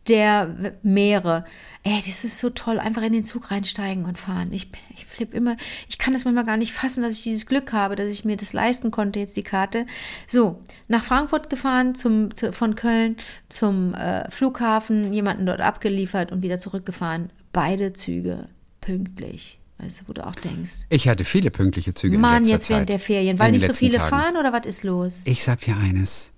[0.08, 1.46] der Meere.
[1.84, 4.52] Ey, das ist so toll, einfach in den Zug reinsteigen und fahren.
[4.54, 5.58] Ich, bin- ich flipp immer,
[5.90, 8.38] ich kann das manchmal gar nicht fassen, dass ich dieses Glück habe, dass ich mir
[8.38, 9.86] das leisten konnte, jetzt die Karte.
[10.28, 13.18] So, nach Frankfurt gefahren, zum, zu, von Köln
[13.50, 17.32] zum äh, Flughafen, jemanden dort abgeliefert und wieder zurückgefahren.
[17.54, 18.48] Beide Züge
[18.82, 19.58] pünktlich.
[19.78, 22.82] Weißt du, wo du auch denkst, Ich hatte viele pünktliche Züge in Mann, jetzt während
[22.84, 22.90] Zeit.
[22.90, 24.10] der Ferien, weil nicht so viele Tagen.
[24.10, 25.22] fahren oder was ist los?
[25.26, 26.34] Ich sag dir eines,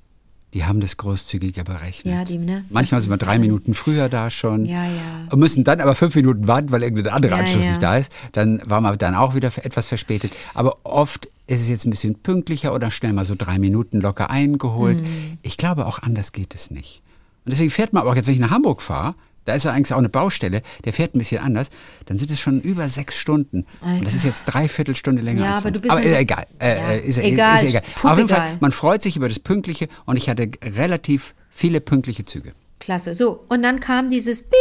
[0.53, 2.13] die haben das großzügiger berechnet.
[2.13, 2.65] Ja, die, ne?
[2.69, 3.39] Manchmal sind wir drei.
[3.39, 4.65] Minuten früher da schon.
[4.65, 5.27] Ja, ja.
[5.31, 8.11] Und müssen dann aber fünf Minuten warten, weil irgendein anderer Ja, Anschluss nicht da ist.
[8.31, 10.31] Dann waren wir dann auch wieder etwas verspätet.
[10.53, 14.29] Aber oft ist es jetzt ein bisschen pünktlicher oder schnell mal so drei Minuten locker
[14.29, 15.01] eingeholt.
[15.01, 15.39] Mhm.
[15.41, 17.01] Ich glaube, auch anders geht es nicht.
[17.45, 19.71] Und deswegen fährt man aber auch jetzt, wenn ich nach Hamburg fahre, da ist ja
[19.71, 21.69] eigentlich auch eine Baustelle, der fährt ein bisschen anders,
[22.05, 23.65] dann sind es schon über sechs Stunden.
[23.81, 25.91] Und das ist jetzt dreiviertel Stunde länger Ja, als aber du sonst.
[25.91, 26.47] aber in- ist ja egal.
[26.59, 27.83] Äh, Ja, ist, ja- egal, ist ja egal.
[28.03, 32.25] Auf jeden Fall, man freut sich über das Pünktliche und ich hatte relativ viele pünktliche
[32.25, 32.53] Züge.
[32.79, 33.13] Klasse.
[33.15, 34.51] So, und dann kam dieses Piep.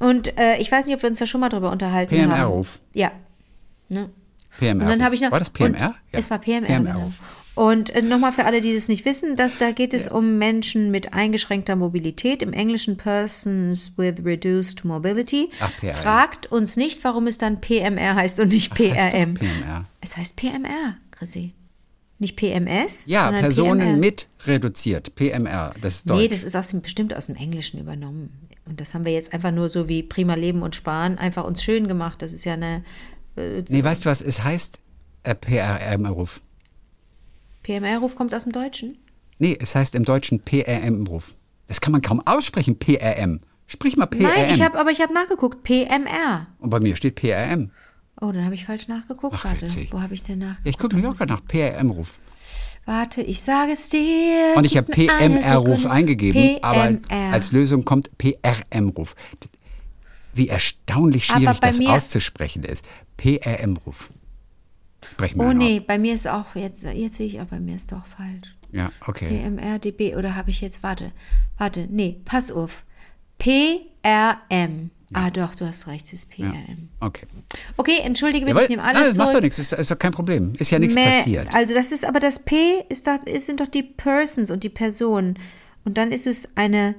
[0.00, 2.30] Und äh, ich weiß nicht, ob wir uns da schon mal drüber unterhalten haben.
[2.30, 2.80] PMR-Ruf.
[2.94, 3.12] Ja.
[3.88, 4.10] Ne?
[4.58, 4.84] PMR.
[4.84, 5.30] Und dann habe ich noch.
[5.30, 5.88] War das PMR?
[5.88, 6.66] Und, Es war PMR.
[6.66, 6.92] PMR.
[6.94, 7.12] Genau.
[7.54, 10.90] Und äh, nochmal für alle, die das nicht wissen, dass, da geht es um Menschen
[10.90, 15.50] mit eingeschränkter Mobilität, im Englischen Persons with Reduced Mobility.
[15.60, 15.94] Ach, PRM.
[15.94, 19.34] Fragt uns nicht, warum es dann PMR heißt und nicht Das heißt PRM.
[19.34, 19.86] PMR.
[20.00, 21.52] Es heißt PMR, Chrissy.
[22.18, 23.04] Nicht PMS?
[23.06, 23.96] Ja, Personen PMR.
[23.96, 25.14] mit reduziert.
[25.16, 26.18] PMR, das ist Deutsch.
[26.20, 28.48] Nee, das ist aus dem, bestimmt aus dem Englischen übernommen.
[28.64, 31.62] Und das haben wir jetzt einfach nur so wie prima Leben und sparen einfach uns
[31.62, 32.22] schön gemacht.
[32.22, 32.84] Das ist ja eine
[33.36, 34.22] äh, nee, weißt du was?
[34.22, 34.78] Es heißt
[35.24, 36.40] äh, PRM-Ruf.
[37.62, 38.98] PMR-Ruf kommt aus dem Deutschen.
[39.38, 41.34] Nee, es heißt im Deutschen PRM-Ruf.
[41.66, 43.40] Das kann man kaum aussprechen, PRM.
[43.66, 44.22] Sprich mal PRM.
[44.22, 45.62] Nein, ich habe aber ich habe nachgeguckt.
[45.62, 46.46] PMR.
[46.58, 47.70] Und bei mir steht PRM.
[48.20, 49.34] Oh, dann habe ich falsch nachgeguckt.
[49.38, 49.92] Ach, Warte, witzig.
[49.92, 50.66] wo habe ich denn nachgeguckt?
[50.66, 52.18] Ja, ich gucke mich auch gerade nach PRM-Ruf.
[52.84, 54.54] Warte, ich sage es dir.
[54.56, 57.32] Und ich habe PMR-Ruf eingegeben, aber PMR.
[57.32, 59.14] als Lösung kommt PRM-Ruf.
[60.34, 62.84] Wie erstaunlich Aber schwierig das auszusprechen ist.
[63.16, 64.10] PRM-Ruf.
[65.10, 67.76] Sprechen wir Oh nee, bei mir ist auch, jetzt, jetzt sehe ich auch, bei mir
[67.76, 68.56] ist doch falsch.
[68.70, 69.28] Ja, okay.
[69.28, 71.12] PMRDB oder habe ich jetzt, warte,
[71.58, 72.84] warte, nee, pass auf.
[73.38, 74.90] PRM.
[75.14, 76.88] Ah doch, du hast recht, es ist Ja, PRM.
[77.00, 77.26] okay.
[77.76, 79.98] Okay, entschuldige bitte, Ja, ich nehme nein, alles das macht doch nichts, ist, ist doch
[79.98, 80.54] kein Problem.
[80.58, 81.54] Ist ja nichts Mäh, passiert.
[81.54, 84.70] Also das ist aber das P ist da, ist, sind doch die Persons und die
[84.70, 85.38] Personen.
[85.84, 86.94] Und dann ist es eine,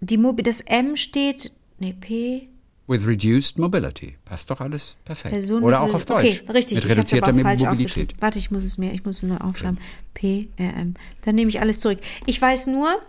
[0.00, 2.48] die Mobi, das M steht, nee, P,
[2.86, 4.16] With reduced mobility.
[4.24, 5.32] Passt doch alles perfekt.
[5.32, 6.42] Person Oder auch auf Deutsch.
[6.42, 6.78] Okay, richtig.
[6.78, 8.14] Mit reduzierter Mobilität.
[8.20, 9.78] Warte, ich muss es mir, ich muss es nur aufschreiben.
[10.14, 10.94] PRM.
[11.24, 12.00] Dann nehme ich alles zurück.
[12.26, 13.00] Ich weiß nur,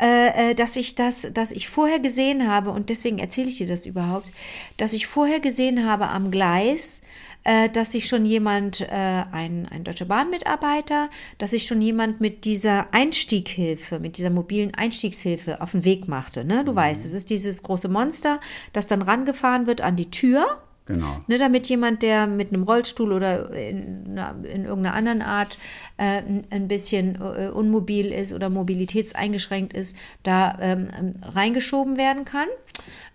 [0.00, 3.66] äh, äh, dass ich das, dass ich vorher gesehen habe und deswegen erzähle ich dir
[3.66, 4.30] das überhaupt,
[4.76, 7.02] dass ich vorher gesehen habe am Gleis,
[7.48, 11.08] äh, dass sich schon jemand, äh, ein, ein Deutsche Bahnmitarbeiter,
[11.38, 16.44] dass sich schon jemand mit dieser Einstieghilfe, mit dieser mobilen Einstiegshilfe auf den Weg machte.
[16.44, 16.62] Ne?
[16.62, 18.38] Du weißt, es ist dieses große Monster,
[18.74, 20.44] das dann rangefahren wird an die Tür
[20.84, 21.20] Genau.
[21.26, 25.58] Ne, damit jemand, der mit einem Rollstuhl oder in, in irgendeiner anderen Art
[25.98, 32.48] äh, ein- bisschen äh, unmobil ist oder mobilitätseingeschränkt ist, da ähm, ähm, reingeschoben werden kann.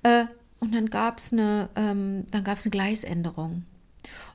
[0.04, 0.26] Äh,
[0.60, 3.64] und dann gab es eine, ähm, dann gab's eine Gleisänderung.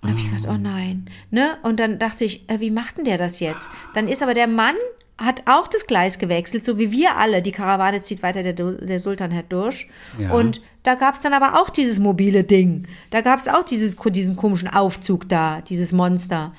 [0.00, 1.06] Und dann habe ich gesagt, oh nein.
[1.30, 1.58] Ne?
[1.62, 3.70] Und dann dachte ich, äh, wie macht denn der das jetzt?
[3.94, 4.76] Dann ist aber der Mann,
[5.18, 7.42] hat auch das Gleis gewechselt, so wie wir alle.
[7.42, 9.88] Die Karawane zieht weiter, der, der Sultan hat durch.
[10.16, 10.32] Ja.
[10.32, 12.86] Und da gab es dann aber auch dieses mobile Ding.
[13.10, 16.52] Da gab es auch dieses, diesen komischen Aufzug da, dieses Monster.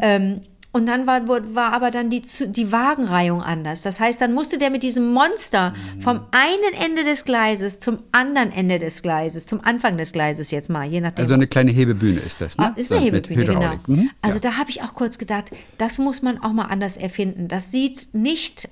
[0.00, 0.40] Ähm,
[0.76, 3.80] und dann war, war aber dann die, die Wagenreihung anders.
[3.80, 8.52] Das heißt, dann musste der mit diesem Monster vom einen Ende des Gleises zum anderen
[8.52, 11.22] Ende des Gleises, zum Anfang des Gleises jetzt mal, je nachdem.
[11.22, 12.66] Also eine kleine Hebebühne ist das, ne?
[12.66, 13.72] Ah, ist eine Hebebühne, genau.
[13.86, 14.10] Mhm.
[14.20, 14.42] Also ja.
[14.42, 17.48] da habe ich auch kurz gedacht, das muss man auch mal anders erfinden.
[17.48, 18.68] Das sieht nicht,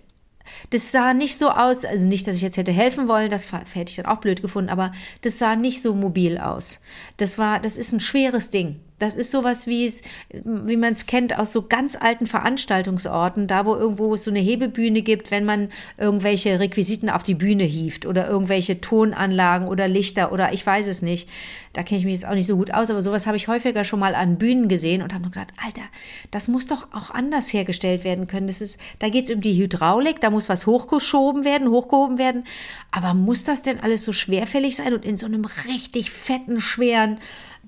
[0.69, 3.89] das sah nicht so aus, also nicht, dass ich jetzt hätte helfen wollen, das hätte
[3.89, 6.81] ich dann auch blöd gefunden, aber das sah nicht so mobil aus.
[7.17, 8.81] Das war, das ist ein schweres Ding.
[9.01, 13.67] Das ist sowas, wie es, wie man es kennt aus so ganz alten Veranstaltungsorten, da
[13.67, 18.07] wo irgendwo es so eine Hebebühne gibt, wenn man irgendwelche Requisiten auf die Bühne hieft
[18.07, 21.29] oder irgendwelche Tonanlagen oder Lichter oder ich weiß es nicht.
[21.73, 23.83] Da kenne ich mich jetzt auch nicht so gut aus, aber sowas habe ich häufiger
[23.83, 25.83] schon mal an Bühnen gesehen und habe gedacht, Alter,
[26.31, 28.47] das muss doch auch anders hergestellt werden können.
[28.47, 32.45] Das ist, da geht es um die Hydraulik, da muss was hochgeschoben werden, hochgehoben werden.
[32.93, 37.19] Aber muss das denn alles so schwerfällig sein und in so einem richtig fetten, schweren,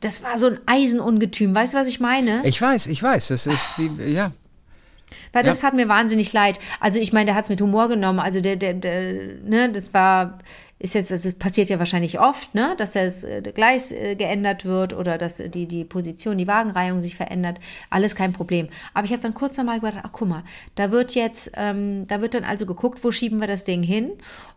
[0.00, 1.54] das war so ein Eisenungetüm.
[1.54, 2.42] Weißt du, was ich meine?
[2.44, 3.28] Ich weiß, ich weiß.
[3.28, 4.32] Das ist wie, ja.
[5.32, 6.58] Weil das hat mir wahnsinnig leid.
[6.80, 8.18] Also ich meine, der hat es mit Humor genommen.
[8.18, 9.12] Also der, der, der,
[9.44, 10.38] ne, das war,
[10.78, 14.92] ist jetzt, das passiert ja wahrscheinlich oft, ne, dass das äh, Gleis äh, geändert wird
[14.92, 17.58] oder dass die, die Position, die Wagenreihung sich verändert.
[17.88, 18.68] Alles kein Problem.
[18.94, 22.20] Aber ich habe dann kurz nochmal gedacht, ach guck mal, da wird jetzt, ähm, da
[22.20, 24.12] wird dann also geguckt, wo schieben wir das Ding hin.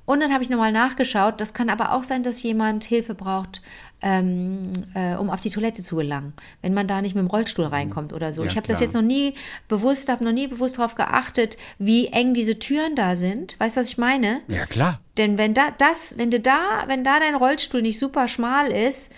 [0.05, 1.39] Und dann habe ich nochmal nachgeschaut.
[1.39, 3.61] Das kann aber auch sein, dass jemand Hilfe braucht,
[4.01, 7.65] ähm, äh, um auf die Toilette zu gelangen, wenn man da nicht mit dem Rollstuhl
[7.65, 8.43] reinkommt oder so.
[8.43, 9.33] Ja, ich habe das jetzt noch nie
[9.67, 13.59] bewusst, habe noch nie bewusst darauf geachtet, wie eng diese Türen da sind.
[13.59, 14.41] Weißt du, was ich meine?
[14.47, 14.99] Ja, klar.
[15.17, 19.11] Denn wenn da das, wenn du da, wenn da dein Rollstuhl nicht super schmal ist,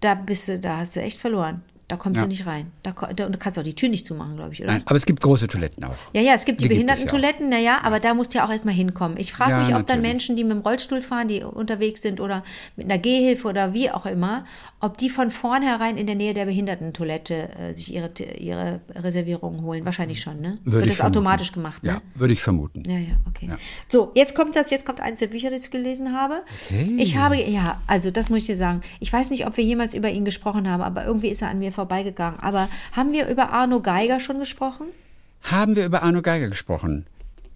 [0.00, 1.62] da bist du, da hast du echt verloren.
[1.90, 2.22] Da kommst Ja.
[2.22, 2.70] du nicht rein.
[2.84, 4.70] Da, da, und du kannst auch die Tür nicht zumachen, glaube ich, oder?
[4.74, 5.96] Nein, aber es gibt große Toiletten auch.
[6.12, 8.50] Ja, ja, es gibt die, Die ja Behindertentoiletten, naja, aber da musst du ja auch
[8.50, 9.16] erstmal hinkommen.
[9.18, 10.02] Ich frage Ja, mich, ob dann natürlich.
[10.02, 12.44] Menschen, die mit dem Rollstuhl fahren, die unterwegs sind oder
[12.76, 14.44] mit einer Gehhilfe oder wie auch immer,
[14.80, 19.84] ob die von vornherein in der Nähe der Behindertentoilette äh, sich ihre, ihre Reservierungen holen.
[19.84, 20.58] Wahrscheinlich schon, ne?
[20.64, 21.18] Würde Wird ich das vermuten.
[21.18, 21.90] automatisch gemacht, ne?
[21.90, 22.82] Ja, würde ich vermuten.
[22.88, 23.50] Ja, ja, okay.
[23.88, 26.42] So, jetzt kommt das, jetzt kommt eins der Bücher, das ich gelesen habe.
[26.66, 26.96] Okay.
[26.98, 28.80] Ich habe, ja, also das muss ich dir sagen.
[29.00, 31.58] Ich weiß nicht, ob wir jemals über ihn gesprochen haben, aber irgendwie ist er an
[31.58, 32.40] mir vorbeigegangen.
[32.40, 34.86] Aber haben wir über Arno Geiger schon gesprochen?
[35.42, 37.06] Haben wir über Arno Geiger gesprochen?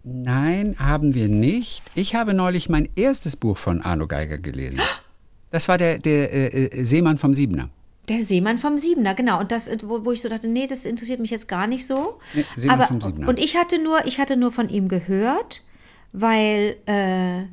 [0.02, 1.82] Nein, haben wir nicht.
[1.94, 4.80] Ich habe neulich mein erstes Buch von Arno Geiger gelesen.
[5.54, 7.68] Das war der, der äh, äh, Seemann vom Siebener.
[8.08, 9.38] Der Seemann vom Siebener, genau.
[9.38, 12.18] Und das, wo, wo ich so dachte, nee, das interessiert mich jetzt gar nicht so.
[12.34, 13.28] Nee, Seemann Aber, vom Siebener.
[13.28, 15.62] Und ich hatte nur, ich hatte nur von ihm gehört,
[16.12, 17.44] weil, äh,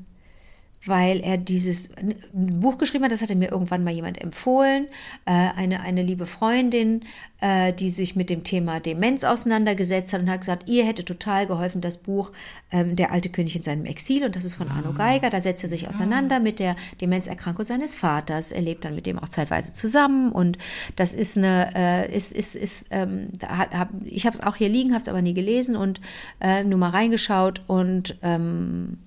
[0.86, 1.92] weil er dieses
[2.34, 4.88] Buch geschrieben hat, das hatte mir irgendwann mal jemand empfohlen,
[5.26, 7.02] äh, eine, eine liebe Freundin,
[7.40, 11.46] äh, die sich mit dem Thema Demenz auseinandergesetzt hat und hat gesagt, ihr hätte total
[11.48, 12.32] geholfen, das Buch
[12.72, 15.64] ähm, Der alte König in seinem Exil und das ist von Arno Geiger, da setzt
[15.64, 19.74] er sich auseinander mit der Demenzerkrankung seines Vaters, er lebt dann mit dem auch zeitweise
[19.74, 20.58] zusammen und
[20.96, 24.94] das ist eine, äh, ist, ist, ist, ähm, hab, ich habe es auch hier liegen,
[24.94, 26.02] habe es aber nie gelesen und
[26.40, 28.98] äh, nur mal reingeschaut und ähm,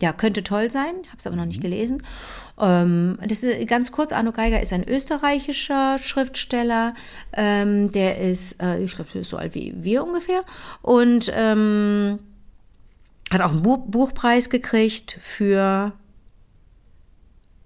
[0.00, 2.02] ja, könnte toll sein, habe es aber noch nicht gelesen.
[2.60, 6.94] Ähm, das ist ganz kurz, Arno Geiger ist ein österreichischer Schriftsteller,
[7.32, 10.42] ähm, der ist, äh, ich glaube, so alt wie wir ungefähr.
[10.82, 12.18] Und ähm,
[13.30, 15.92] hat auch einen Bu Buchpreis gekriegt für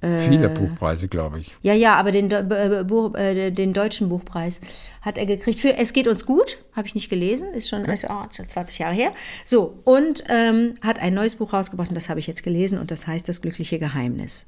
[0.00, 1.54] Viele Buchpreise, glaube ich.
[1.60, 4.60] ja, ja, aber den, äh, äh, den deutschen Buchpreis
[5.02, 8.06] hat er gekriegt für Es geht uns gut, habe ich nicht gelesen, ist schon, ist,
[8.08, 9.12] oh, schon 20 Jahre her.
[9.44, 12.90] So, und ähm, hat ein neues Buch rausgebracht und das habe ich jetzt gelesen und
[12.90, 14.46] das heißt Das glückliche Geheimnis.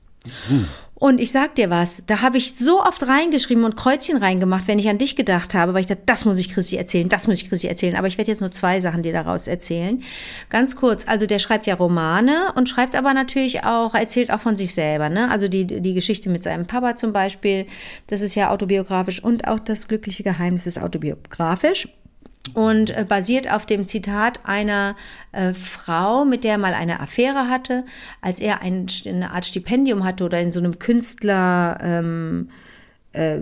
[1.03, 4.79] Und ich sag dir was, da habe ich so oft reingeschrieben und Kreuzchen reingemacht, wenn
[4.79, 7.39] ich an dich gedacht habe, weil ich dachte, das muss ich Chrissy erzählen, das muss
[7.39, 7.97] ich Chrissy erzählen.
[7.97, 10.01] Aber ich werde jetzt nur zwei Sachen dir daraus erzählen.
[10.49, 14.55] Ganz kurz, also der schreibt ja Romane und schreibt aber natürlich auch, erzählt auch von
[14.55, 15.09] sich selber.
[15.09, 15.29] Ne?
[15.29, 17.67] Also die, die Geschichte mit seinem Papa zum Beispiel,
[18.07, 21.89] das ist ja autobiografisch und auch das glückliche Geheimnis ist autobiografisch
[22.55, 24.97] und äh, basiert auf dem Zitat einer
[25.33, 27.85] äh, Frau, mit der er mal eine Affäre hatte,
[28.21, 32.51] als er ein, eine Art Stipendium hatte oder in so einem Künstler, ähm,
[33.13, 33.39] äh,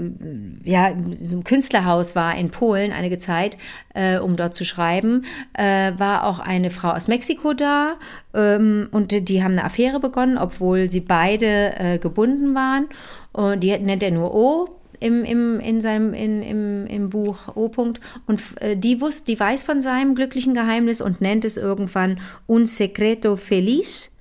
[0.65, 3.57] ja, in so einem Künstlerhaus war in Polen einige Zeit,
[3.95, 7.95] äh, um dort zu schreiben, äh, war auch eine Frau aus Mexiko da
[8.35, 12.87] ähm, und die, haben eine Affäre begonnen, obwohl sie beide äh, gebunden waren.
[13.33, 17.67] Und die nennt er nur O im, im, in seinem, in, im, im Buch O.
[17.67, 17.97] -Punkt.
[18.27, 22.67] Und äh, die wusste, die weiß von seinem glücklichen Geheimnis und nennt es irgendwann Un
[22.67, 24.13] secreto feliz.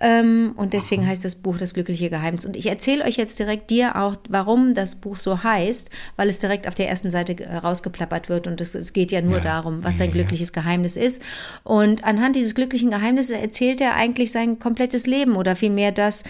[0.00, 2.44] Ähm, und deswegen heißt das Buch Das glückliche Geheimnis.
[2.44, 6.40] Und ich erzähle euch jetzt direkt dir auch, warum das Buch so heißt, weil es
[6.40, 8.46] direkt auf der ersten Seite äh, rausgeplappert wird.
[8.46, 9.44] Und es, es geht ja nur Ja.
[9.44, 11.22] darum, was sein glückliches Geheimnis ist.
[11.62, 16.24] Und anhand dieses glücklichen Geheimnisses erzählt er eigentlich sein komplettes Leben oder vielmehr das,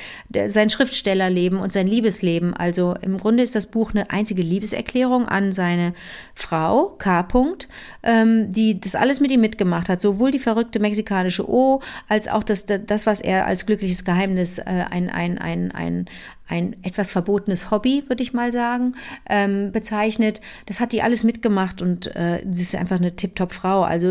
[0.47, 2.55] sein Schriftstellerleben und sein Liebesleben.
[2.55, 5.95] Also im Grunde ist das Buch eine einzige Liebeserklärung an seine
[6.35, 7.21] Frau, K.
[7.21, 7.69] -Punkt,
[8.03, 10.01] ähm, die das alles mit ihm mitgemacht hat.
[10.01, 14.85] Sowohl die verrückte mexikanische O, als auch das, das was er als glückliches Geheimnis, äh,
[14.91, 16.07] ein, ein, ein, ein,
[16.47, 18.95] ein etwas verbotenes Hobby, würde ich mal sagen,
[19.29, 20.41] ähm, bezeichnet.
[20.67, 23.83] Das hat die alles mitgemacht und äh, sie ist einfach eine tipptopp Frau.
[23.83, 24.09] Also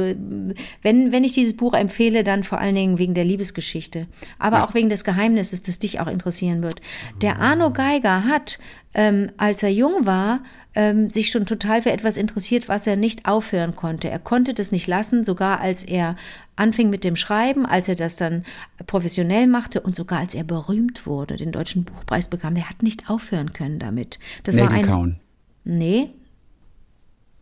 [0.82, 4.08] wenn, wenn ich dieses Buch empfehle, dann vor allen Dingen wegen der Liebesgeschichte,
[4.40, 6.82] aber auch wegen des Geheimnisses, das dich auch interessieren wird.
[7.22, 8.60] Der Arno Geiger hat,
[8.94, 10.42] ähm, als er jung war,
[10.76, 14.10] ähm, sich schon total für etwas interessiert, was er nicht aufhören konnte.
[14.10, 16.16] Er konnte das nicht lassen, sogar als er
[16.56, 18.44] anfing mit dem Schreiben, als er das dann
[18.88, 22.56] professionell machte und sogar als er berühmt wurde, den deutschen Buchpreis bekam.
[22.56, 24.18] Der hat nicht aufhören können damit.
[24.44, 25.20] Das war Nägel ein kauen.
[25.64, 26.10] Nee,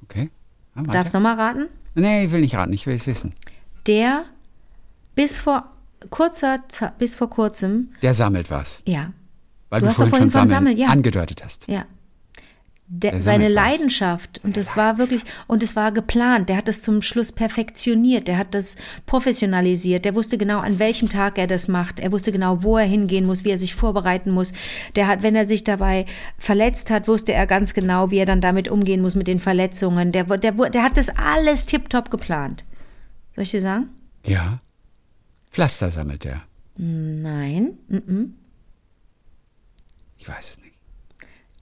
[0.03, 0.29] Okay.
[0.75, 1.67] Ah, darfst noch mal raten?
[1.95, 3.33] Nee, ich will nicht raten, ich will es wissen.
[3.87, 4.25] Der
[5.15, 5.71] bis vor
[6.09, 6.59] kurzer
[6.97, 8.81] bis vor kurzem, Der sammelt was.
[8.85, 9.11] ja,
[9.69, 10.87] Weil Du du, hast vorhin schon vorhin von sammeln Sammeln, ja.
[10.87, 11.67] angedeutet hast.
[11.67, 11.85] Ja.
[12.93, 13.47] Der, seine.
[13.47, 18.27] Leidenschaft, und das war wirklich, und es war geplant, der hat das zum Schluss perfektioniert,
[18.27, 18.75] der hat das
[19.05, 22.85] professionalisiert, der wusste genau, an welchem Tag er das macht, er wusste genau, wo er
[22.85, 24.51] hingehen muss, wie er sich vorbereiten muss.
[24.97, 26.05] Der hat, wenn er sich dabei
[26.37, 30.11] verletzt hat, wusste er ganz genau, wie er dann damit umgehen muss mit den Verletzungen.
[30.11, 32.65] Der, der, der hat das alles tiptop geplant.
[33.35, 33.87] Soll ich dir sagen?
[34.25, 34.59] Ja.
[35.49, 36.41] Pflaster sammelt er.
[36.75, 37.77] Nein.
[37.87, 38.33] mhm.
[40.17, 40.75] Ich weiß es nicht.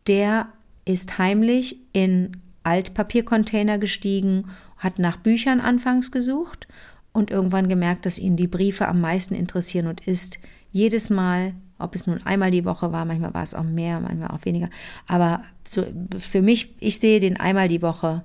[0.07, 0.51] der
[0.85, 4.45] ist heimlich in Altpapiercontainer gestiegen,
[4.77, 6.67] hat nach Büchern anfangs gesucht
[7.11, 10.39] und irgendwann gemerkt, dass ihn die Briefe am meisten interessieren und ist
[10.71, 14.29] jedes Mal, ob es nun einmal die Woche war, manchmal war es auch mehr, manchmal
[14.29, 14.69] auch weniger,
[15.07, 15.85] aber so,
[16.17, 18.23] für mich, ich sehe den einmal die Woche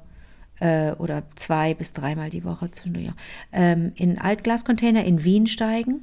[0.60, 3.12] äh, oder zwei bis dreimal die Woche zwischendurch,
[3.52, 6.02] ähm, in Altglascontainer in Wien steigen.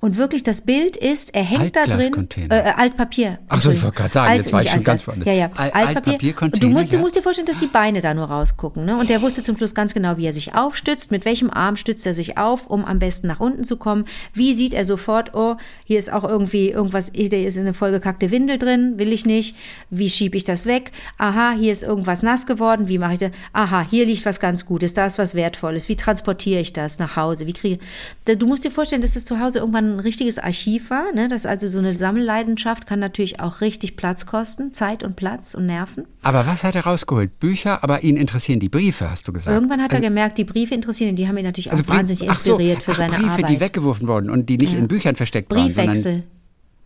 [0.00, 2.28] Und wirklich, das Bild ist, er hängt da drin.
[2.36, 3.40] Äh, äh, Altpapier.
[3.48, 5.26] Ach so, ich wollte gerade sagen, jetzt war ich schon ganz Altglas.
[5.26, 5.34] woanders.
[5.34, 5.50] Ja, ja.
[5.56, 6.34] Al- Altpapier.
[6.40, 6.98] Und du musst, ja.
[6.98, 8.84] du musst dir vorstellen, dass die Beine da nur rausgucken.
[8.84, 8.96] Ne?
[8.96, 12.06] Und der wusste zum Schluss ganz genau, wie er sich aufstützt, mit welchem Arm stützt
[12.06, 14.04] er sich auf, um am besten nach unten zu kommen.
[14.34, 18.58] Wie sieht er sofort, oh, hier ist auch irgendwie irgendwas, hier ist eine vollgekackte Windel
[18.58, 19.56] drin, will ich nicht.
[19.90, 20.92] Wie schiebe ich das weg?
[21.18, 23.30] Aha, hier ist irgendwas nass geworden, wie mache ich das?
[23.52, 25.88] Aha, hier liegt was ganz Gutes, da ist was Wertvolles.
[25.88, 27.48] Wie transportiere ich das nach Hause?
[27.48, 27.80] Wie kriege
[28.24, 31.12] Du musst dir vorstellen, dass das zu Hause irgendwann ein richtiges Archiv war.
[31.12, 31.28] Ne?
[31.28, 35.66] Das also so eine Sammelleidenschaft kann natürlich auch richtig Platz kosten, Zeit und Platz und
[35.66, 36.04] Nerven.
[36.22, 37.38] Aber was hat er rausgeholt?
[37.38, 39.54] Bücher, aber ihn interessieren die Briefe, hast du gesagt.
[39.54, 41.84] Irgendwann hat also, er gemerkt, die Briefe interessieren ihn, die haben ihn natürlich auch also
[41.84, 43.50] Brief- wahnsinnig ach so, inspiriert für ach, seine Briefe, Arbeit.
[43.50, 46.02] die weggeworfen wurden und die nicht in Büchern versteckt waren, Briefwechsel.
[46.02, 46.38] sondern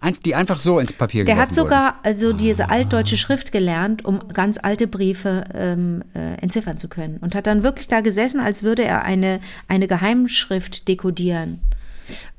[0.02, 4.28] ein, die einfach so ins Papier Der hat sogar also diese altdeutsche Schrift gelernt, um
[4.32, 7.18] ganz alte Briefe ähm, äh, entziffern zu können.
[7.18, 9.38] Und hat dann wirklich da gesessen, als würde er eine,
[9.68, 11.60] eine Geheimschrift dekodieren.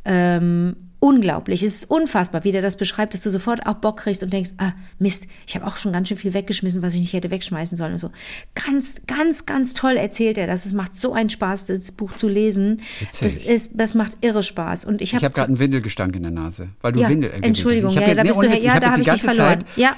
[0.06, 1.64] Ähm, unglaublich.
[1.64, 4.52] Es ist unfassbar, wie der das beschreibt, dass du sofort auch Bock kriegst und denkst,
[4.58, 7.78] ah, Mist, ich habe auch schon ganz schön viel weggeschmissen, was ich nicht hätte wegschmeißen
[7.78, 8.10] sollen und so.
[8.56, 10.66] Ganz, ganz, ganz toll erzählt er das.
[10.66, 12.82] Es macht so einen Spaß, das Buch zu lesen.
[13.02, 13.22] Witzig.
[13.22, 14.86] Das ist, das macht irre Spaß.
[14.86, 17.30] Und ich Ich habe habe gerade einen Windelgestank in der Nase, weil du ja, Windel.
[17.30, 17.48] äh, gewinnt hast.
[17.50, 19.08] Entschuldigung, ich hab ja, jetzt- da nee, bist ohne du, ja, hab da habe ich
[19.10, 19.60] dich verloren.
[19.60, 19.96] Zeit- ja,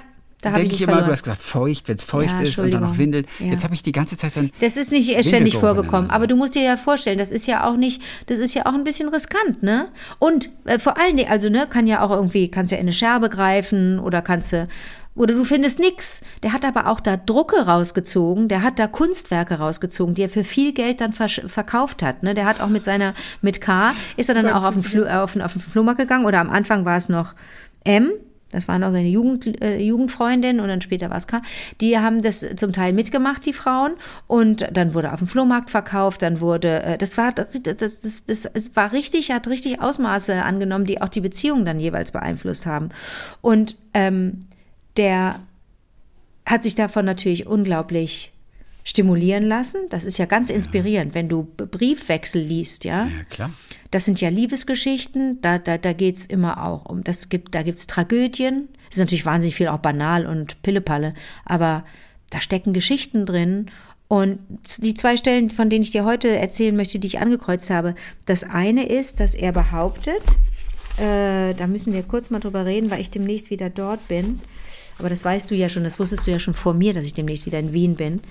[0.51, 1.07] da denke ich ich immer, verloren.
[1.07, 2.97] du hast gesagt feucht, wenn es feucht Ja, ist und dann noch Entschuldigung.
[2.97, 3.25] Windel.
[3.39, 3.51] Ja.
[3.51, 6.09] Jetzt habe ich die ganze Zeit so ein Das ist nicht ständig in der vorgekommen,
[6.09, 8.73] aber du musst dir ja vorstellen, das ist ja auch nicht, das ist ja auch
[8.73, 9.89] ein bisschen riskant, ne?
[10.19, 12.93] Und äh, vor allen Dingen, also ne, kann ja auch irgendwie, kannst ja in eine
[12.93, 14.67] Scherbe greifen oder kannst du
[15.15, 16.21] oder du findest nix.
[16.43, 20.43] Der hat aber auch da Drucke rausgezogen, der hat da Kunstwerke rausgezogen, die er für
[20.43, 22.21] viel Geld dann verkauft hat.
[22.21, 22.33] Ne?
[22.33, 25.41] Der hat auch mit seiner, mit K, ist er dann auch auf den, auf, den,
[25.41, 27.33] auf den Flohmarkt gegangen oder am Anfang war es noch
[27.85, 28.11] M,
[28.55, 31.41] das war noch seine Jugend, äh, Jugendfreundin und dann später war es K.
[31.81, 33.93] Die haben das zum Teil mitgemacht, die Frauen.
[34.27, 38.75] Und dann wurde auf dem Flohmarkt verkauft, dann wurde, äh, das war, das, das, das,
[38.75, 42.89] war richtig, hat richtig Ausmaße angenommen, die auch die Beziehung dann jeweils beeinflusst haben.
[43.41, 44.39] Und ähm,
[44.97, 45.41] der
[46.45, 48.31] hat sich davon natürlich unglaublich
[48.85, 49.81] stimulieren lassen.
[49.89, 53.05] Das ist ja ganz inspirierend, wenn du Briefwechsel liest, ja.
[53.05, 53.51] Ja, klar.
[53.91, 57.63] Das sind ja Liebesgeschichten, da, da, da geht es immer auch um, das gibt, da
[57.63, 61.83] gibt es Tragödien, es ist natürlich wahnsinnig viel auch banal und Pillepalle, aber
[62.29, 63.71] da stecken Geschichten drin.
[64.07, 64.37] Und
[64.77, 67.95] die zwei Stellen, von denen ich dir heute erzählen möchte, die ich angekreuzt habe,
[68.25, 70.21] das eine ist, dass er behauptet,
[70.97, 74.39] äh, da müssen wir kurz mal drüber reden, weil ich demnächst wieder dort bin.
[74.99, 77.15] aber das weißt du ja schon, das wusstest du ja schon vor mir, dass ich
[77.15, 78.21] demnächst wieder in Wien bin.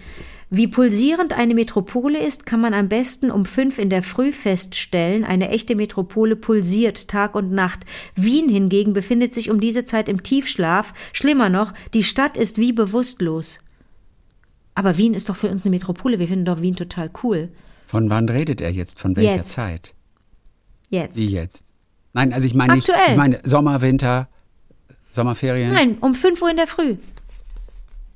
[0.51, 5.25] Wie pulsierend eine Metropole ist, kann man am besten um fünf in der Früh feststellen.
[5.25, 7.85] Eine echte Metropole pulsiert Tag und Nacht.
[8.15, 10.93] Wien hingegen befindet sich um diese Zeit im Tiefschlaf.
[11.13, 13.61] Schlimmer noch, die Stadt ist wie bewusstlos.
[14.75, 16.19] Aber Wien ist doch für uns eine Metropole.
[16.19, 17.49] Wir finden doch Wien total cool.
[17.87, 18.99] Von wann redet er jetzt?
[18.99, 19.53] Von welcher Jetzt.
[19.53, 19.95] Zeit?
[20.91, 21.17] Jetzt.
[21.17, 21.67] Wie jetzt?
[22.13, 23.11] Nein, also ich meine nicht, Aktuell.
[23.13, 24.29] ich meine Sommer, Winter,
[25.09, 25.73] Sommerferien.
[25.73, 26.97] Nein, um fünf Uhr in der Früh.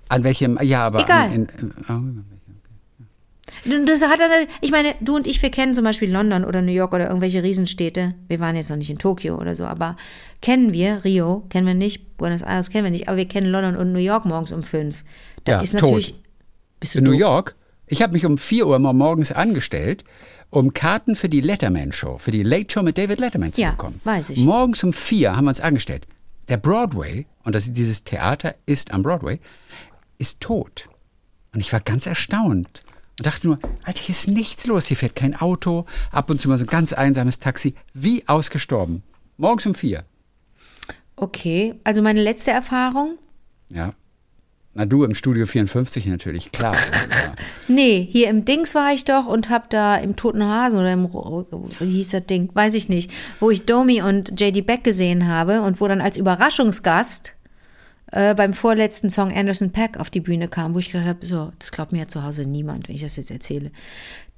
[0.08, 1.32] An welchem, ja, aber Egal.
[1.32, 6.10] In, in, oh, Das hat eine, ich meine, du und ich, wir kennen zum Beispiel
[6.10, 8.14] London oder New York oder irgendwelche Riesenstädte.
[8.28, 9.96] Wir waren jetzt noch nicht in Tokio oder so, aber
[10.40, 13.76] kennen wir Rio, kennen wir nicht, Buenos Aires kennen wir nicht, aber wir kennen London
[13.76, 15.04] und New York morgens um fünf.
[15.44, 15.82] Da Ja, ist tot.
[15.82, 16.14] natürlich.
[16.80, 17.12] Bist du in New?
[17.12, 17.54] York.
[17.86, 20.04] Ich habe mich um 4 Uhr morgens angestellt,
[20.50, 23.70] um Karten für die Letterman Show, für die Late Show mit David Letterman zu Ja,
[23.70, 24.00] bekommen.
[24.04, 24.38] weiß ich.
[24.38, 26.06] Morgens um 4 haben wir uns angestellt.
[26.48, 29.40] Der Broadway, und das, dieses Theater ist am Broadway,
[30.18, 30.88] ist tot.
[31.52, 32.84] Und ich war ganz erstaunt
[33.18, 34.86] und dachte nur, Alter, hier ist nichts los.
[34.86, 39.02] Hier fährt kein Auto, ab und zu mal so ein ganz einsames Taxi, wie ausgestorben.
[39.36, 40.04] Morgens um 4.
[41.16, 43.18] Okay, also meine letzte Erfahrung.
[43.70, 43.92] Ja.
[44.74, 46.76] Na, du im Studio 54 natürlich, klar.
[47.66, 51.08] Nee, hier im Dings war ich doch und hab da im Toten Hasen oder im,
[51.80, 55.62] wie hieß das Ding, weiß ich nicht, wo ich Domi und JD Beck gesehen habe
[55.62, 57.34] und wo dann als Überraschungsgast
[58.12, 61.52] äh, beim vorletzten Song Anderson Pack auf die Bühne kam, wo ich gedacht habe, so,
[61.58, 63.70] das glaubt mir ja zu Hause niemand, wenn ich das jetzt erzähle.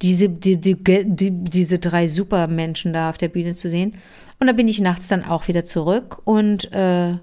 [0.01, 3.95] Diese, die, die, die, diese drei Supermenschen da auf der Bühne zu sehen.
[4.39, 7.17] Und da bin ich nachts dann auch wieder zurück und äh,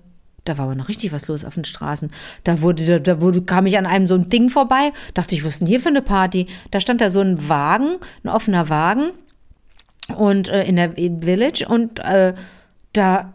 [0.44, 2.10] da war aber noch richtig was los auf den Straßen.
[2.44, 5.44] Da wurde, da, da wurde, kam ich an einem so ein Ding vorbei, dachte ich,
[5.44, 6.46] was ist denn hier für eine Party?
[6.70, 9.10] Da stand da so ein Wagen, ein offener Wagen
[10.16, 12.34] und äh, in der Village und äh,
[12.94, 13.34] da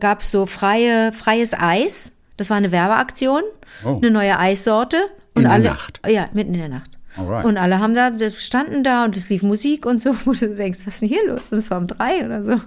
[0.00, 2.18] gab es so freie freies Eis.
[2.36, 3.42] Das war eine Werbeaktion,
[3.84, 3.96] Oh.
[3.96, 4.96] eine neue Eissorte
[5.34, 6.00] und In der alle Nacht?
[6.08, 6.90] ja mitten in der Nacht.
[7.16, 7.44] Alright.
[7.44, 10.80] Und alle haben da standen da und es lief Musik und so, wo du denkst,
[10.86, 11.52] was ist denn hier los?
[11.52, 12.60] Und es war um drei oder so.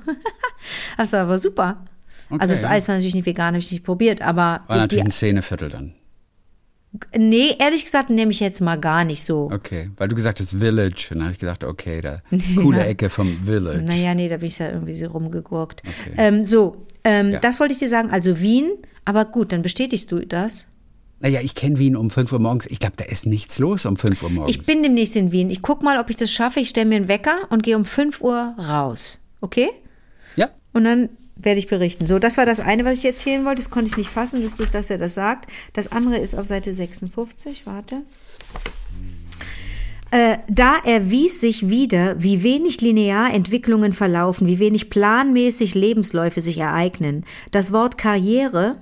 [0.97, 1.77] Das war aber super.
[2.29, 2.73] Also das Okay.
[2.73, 5.69] Eis war natürlich nicht vegan, habe ich nicht probiert, aber War natürlich die, ein Szeneviertel
[5.69, 5.93] dann.
[7.17, 9.49] Nee, ehrlich gesagt nehme ich jetzt mal gar nicht so.
[9.51, 11.07] Okay, weil du gesagt hast Village.
[11.11, 12.21] Und dann habe ich gedacht, okay, da
[12.61, 13.83] coole Ecke vom Village.
[13.83, 15.81] Naja, nee, da bin ich ja irgendwie so rumgegurkt.
[15.85, 16.13] Okay.
[16.17, 17.39] Ähm, so, ähm, Ja.
[17.39, 18.09] das wollte ich dir sagen.
[18.11, 18.71] Also Wien,
[19.05, 20.67] aber gut, dann bestätigst du das.
[21.19, 22.65] Naja, ich kenne Wien um 5 Uhr morgens.
[22.67, 24.55] Ich glaube, da ist nichts los um 5 Uhr morgens.
[24.57, 25.49] Ich bin demnächst in Wien.
[25.49, 26.59] Ich guck mal, ob ich das schaffe.
[26.59, 29.19] Ich stelle mir einen Wecker und gehe um 5 Uhr raus.
[29.39, 29.69] Okay?
[30.35, 32.07] ja, Und dann werde ich berichten.
[32.07, 33.61] So, das war das eine, was ich erzählen wollte.
[33.61, 35.49] Das konnte ich nicht fassen, das ist, dass er das sagt.
[35.73, 37.65] Das andere ist auf Seite 56.
[37.65, 38.03] Warte.
[40.11, 46.59] Äh, da erwies sich wieder, wie wenig linear Entwicklungen verlaufen, wie wenig planmäßig Lebensläufe sich
[46.59, 47.25] ereignen.
[47.49, 48.75] Das Wort Karriere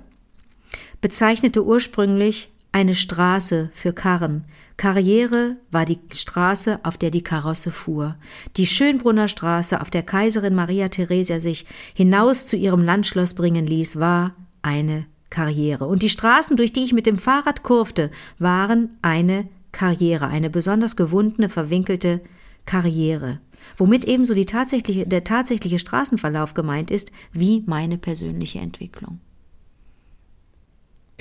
[1.00, 4.44] bezeichnete ursprünglich eine Straße für Karren.
[4.76, 8.16] Karriere war die Straße, auf der die Karosse fuhr.
[8.56, 13.98] Die Schönbrunner Straße, auf der Kaiserin Maria Theresia sich hinaus zu ihrem Landschloss bringen ließ,
[13.98, 15.86] war eine Karriere.
[15.86, 20.96] Und die Straßen, durch die ich mit dem Fahrrad kurfte, waren eine Karriere, eine besonders
[20.96, 22.20] gewundene, verwinkelte
[22.66, 23.40] Karriere.
[23.76, 29.20] Womit ebenso tatsächliche, der tatsächliche Straßenverlauf gemeint ist, wie meine persönliche Entwicklung.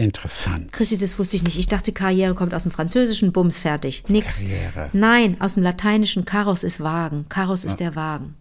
[0.01, 0.71] Interessant.
[0.71, 1.57] Christi, das wusste ich nicht.
[1.57, 4.03] Ich dachte, Karriere kommt aus dem Französischen, Bums, fertig.
[4.07, 4.41] Nix.
[4.41, 4.89] Karriere.
[4.93, 7.25] Nein, aus dem Lateinischen, Karos ist Wagen.
[7.29, 8.35] Karos ist der Wagen.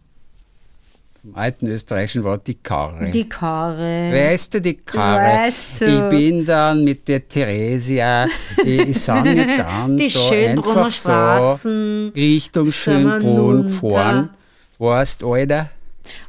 [1.22, 3.10] Im alten österreichischen Wort die Karre.
[3.10, 4.10] Die Karre.
[4.10, 5.44] Weißt du, die Karre.
[5.44, 5.84] Weißt du.
[5.84, 8.26] Ich bin dann mit der Theresia,
[8.64, 12.12] ich, ich sange dann Die Schönbrunner einfach Straßen.
[12.14, 14.30] so Richtung Schönbrunn gefahren.
[14.78, 15.68] Weißt, Alter?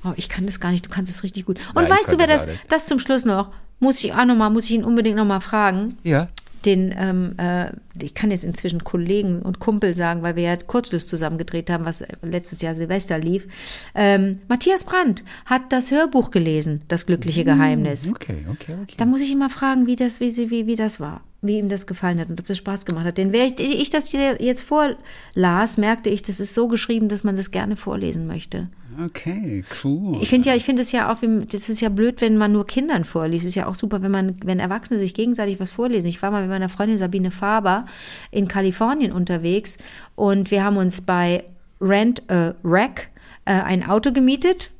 [0.03, 1.57] Oh, ich kann das gar nicht, du kannst es richtig gut.
[1.73, 3.49] Und Nein, weißt du, wer das das zum Schluss noch,
[3.81, 5.97] muss ich auch noch mal, muss ich ihn unbedingt noch mal fragen.
[6.03, 6.27] Ja.
[6.65, 11.07] Den, ähm, äh, ich kann jetzt inzwischen Kollegen und Kumpel sagen, weil wir ja Kurzschluss
[11.07, 13.47] zusammen gedreht haben, was letztes Jahr Silvester lief.
[13.95, 18.11] Ähm, Matthias Brandt hat das Hörbuch gelesen, Das glückliche Geheimnis.
[18.11, 18.95] Okay, okay, okay.
[18.97, 21.57] Da muss ich ihn mal fragen, wie das, wie, sie, wie, wie das war, wie
[21.57, 23.17] ihm das gefallen hat und ob das Spaß gemacht hat.
[23.17, 27.23] Denn während ich, ich das hier jetzt vorlas, merkte ich, das ist so geschrieben, dass
[27.23, 28.69] man das gerne vorlesen möchte.
[29.05, 30.17] Okay, cool.
[30.21, 31.17] Ich finde ja, ich finde es ja auch,
[31.51, 33.43] das ist ja blöd, wenn man nur Kindern vorliest.
[33.43, 36.07] Es ist ja auch super, wenn man, wenn Erwachsene sich gegenseitig was vorlesen.
[36.07, 37.85] Ich war mal mit meiner Freundin Sabine Faber
[38.31, 39.77] in Kalifornien unterwegs
[40.15, 41.43] und wir haben uns bei
[41.79, 43.09] Rent a Wreck
[43.45, 44.71] äh, ein Auto gemietet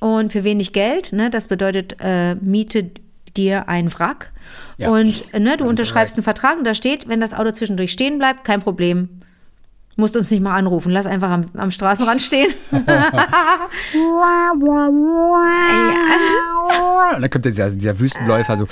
[0.00, 1.12] und für wenig Geld.
[1.12, 2.90] Ne, das bedeutet, äh, miete
[3.36, 4.32] dir ein Wrack
[4.78, 4.90] Ja.
[4.90, 8.18] und äh, ne, du unterschreibst einen Vertrag und da steht, wenn das Auto zwischendurch stehen
[8.18, 9.08] bleibt, kein Problem.
[10.00, 12.52] Musst uns nicht mal anrufen, lass einfach am, am Straßenrand stehen.
[17.14, 18.66] Und dann kommt dieser, dieser Wüstenläufer so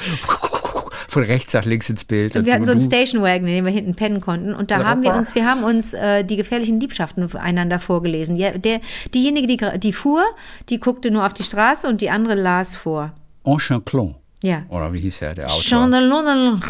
[1.09, 2.37] von rechts nach links ins Bild.
[2.37, 4.55] Und wir hatten so einen du- Station Wagon, in dem wir hinten pennen konnten.
[4.55, 8.37] Und da haben wir uns, wir haben uns äh, die gefährlichen Liebschaften einander vorgelesen.
[8.37, 8.81] Ja, der,
[9.15, 10.23] diejenige, die, die fuhr,
[10.69, 13.13] die guckte nur auf die Straße und die andere las vor.
[13.45, 14.15] Enchanclon.
[14.43, 14.63] Ja.
[14.69, 15.63] Oder wie hieß er, der Autor?
[15.63, 16.61] Chandelon.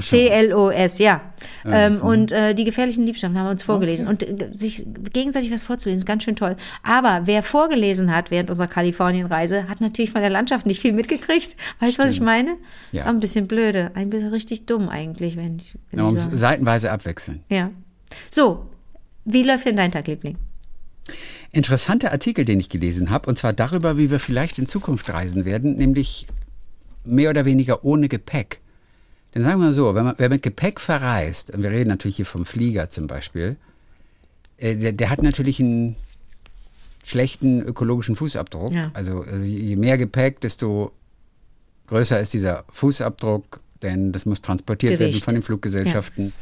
[0.00, 1.20] C-L-O-S, ja.
[1.64, 4.08] Ähm, ein- und äh, die gefährlichen Liebschaften haben wir uns vorgelesen.
[4.08, 6.56] Und äh, sich gegenseitig was vorzulesen, ist ganz schön toll.
[6.82, 11.56] Aber wer vorgelesen hat während unserer Kalifornienreise, hat natürlich von der Landschaft nicht viel mitgekriegt.
[11.80, 12.56] Weißt du, was ich meine?
[12.90, 13.04] Ja.
[13.04, 13.92] War ein bisschen blöde.
[13.94, 17.44] Ein bisschen richtig dumm eigentlich, wenn ich, wenn Ja, ich muss seitenweise abwechseln.
[17.48, 17.70] Ja.
[18.30, 18.66] So,
[19.24, 20.36] wie läuft denn dein Tag, Liebling?
[21.52, 25.44] Interessanter Artikel, den ich gelesen habe, und zwar darüber, wie wir vielleicht in Zukunft reisen
[25.44, 26.26] werden, nämlich
[27.04, 28.60] mehr oder weniger ohne Gepäck.
[29.36, 32.16] Denn sagen wir mal so, wenn man, wer mit Gepäck verreist, und wir reden natürlich
[32.16, 33.56] hier vom Flieger zum Beispiel,
[34.56, 35.96] äh, der, der hat natürlich einen
[37.04, 38.72] schlechten ökologischen Fußabdruck.
[38.72, 38.90] Ja.
[38.94, 40.90] Also, also je mehr Gepäck, desto
[41.88, 45.26] größer ist dieser Fußabdruck, denn das muss transportiert werden Gewicht.
[45.26, 46.32] von den Fluggesellschaften.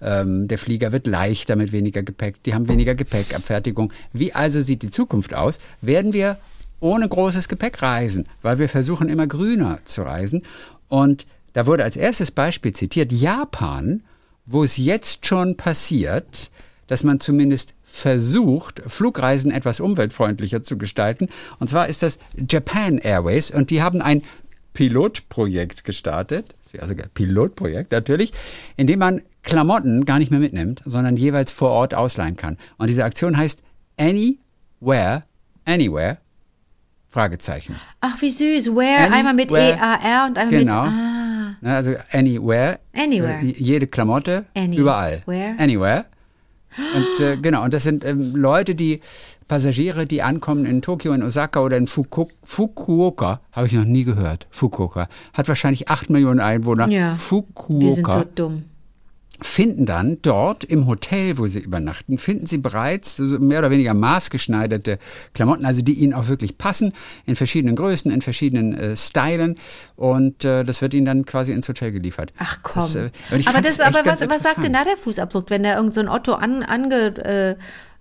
[0.00, 2.40] Ähm, der Flieger wird leichter mit weniger Gepäck.
[2.44, 3.92] Die haben weniger Gepäckabfertigung.
[4.12, 5.58] Wie also sieht die Zukunft aus?
[5.80, 6.38] Werden wir
[6.78, 10.44] ohne großes Gepäck reisen, weil wir versuchen immer grüner zu reisen.
[10.86, 14.02] Und da wurde als erstes Beispiel zitiert Japan,
[14.44, 16.50] wo es jetzt schon passiert,
[16.86, 21.28] dass man zumindest versucht, Flugreisen etwas umweltfreundlicher zu gestalten.
[21.60, 22.18] Und zwar ist das
[22.50, 24.22] Japan Airways und die haben ein
[24.74, 28.32] Pilotprojekt gestartet, also Pilotprojekt natürlich,
[28.76, 32.58] in dem man Klamotten gar nicht mehr mitnimmt, sondern jeweils vor Ort ausleihen kann.
[32.78, 33.62] Und diese Aktion heißt
[33.96, 35.22] Anywhere,
[35.64, 36.18] Anywhere,
[37.14, 37.76] Fragezeichen.
[38.00, 38.74] Ach, wie süß.
[38.74, 39.12] Where, Anywhere.
[39.14, 40.82] einmal mit E-A-R und einmal Genau.
[40.82, 40.92] mit.
[40.92, 41.56] Ah.
[41.60, 42.80] Ne, also Anywhere.
[42.92, 43.38] Anywhere.
[43.40, 44.46] Äh, jede Klamotte.
[44.56, 44.74] Any.
[44.76, 45.22] Überall.
[45.26, 45.54] Where?
[45.58, 46.06] Anywhere.
[46.76, 49.00] Und äh, genau, und das sind ähm, Leute, die
[49.46, 54.02] Passagiere, die ankommen in Tokio, in Osaka oder in Fuku Fukuoka, habe ich noch nie
[54.02, 54.48] gehört.
[54.50, 56.88] Fukuoka hat wahrscheinlich acht Millionen Einwohner.
[56.88, 57.16] Ja.
[57.68, 58.64] Wir sind so Fukuoka dumm.
[59.42, 64.98] Finden dann dort im Hotel, wo sie übernachten, finden sie bereits mehr oder weniger maßgeschneiderte
[65.32, 66.92] Klamotten, also die ihnen auch wirklich passen,
[67.26, 69.56] in verschiedenen Größen, in verschiedenen äh, Stylen
[69.96, 72.32] und äh, das wird ihnen dann quasi ins Hotel geliefert.
[72.38, 72.82] Ach komm.
[72.82, 75.62] Das, äh, und ich aber das, aber was, was sagt denn da der Fußabdruck, wenn
[75.62, 77.56] da irgend so ein Otto an, ange, äh,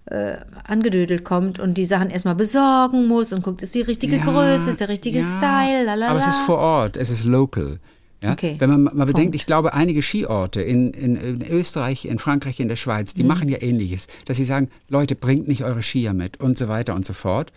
[0.06, 4.24] äh, angedödelt kommt und die Sachen erstmal besorgen muss und guckt, ist die richtige Ja,
[4.24, 6.10] Größe, ist der richtige ja, Style, lalala.
[6.10, 7.80] Aber es ist vor Ort, es ist local.
[8.24, 8.32] Ja?
[8.34, 8.56] Okay.
[8.60, 9.36] Wenn man mal bedenkt, Punkt.
[9.36, 13.18] ich glaube, einige Skiorte in, in, in Österreich, in Frankreich, in der Schweiz, Mhm.
[13.18, 16.68] die machen ja ähnliches, dass sie sagen, Leute, bringt nicht eure Skier mit und so
[16.68, 17.52] weiter und so fort,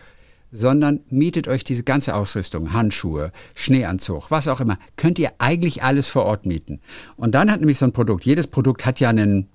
[0.53, 6.09] sondern mietet euch diese ganze Ausrüstung, Handschuhe, Schneeanzug, was auch immer, könnt ihr eigentlich alles
[6.09, 6.81] vor Ort mieten.
[7.17, 9.49] Und dann hat nämlich so ein Produkt, jedes Produkt hat ja einen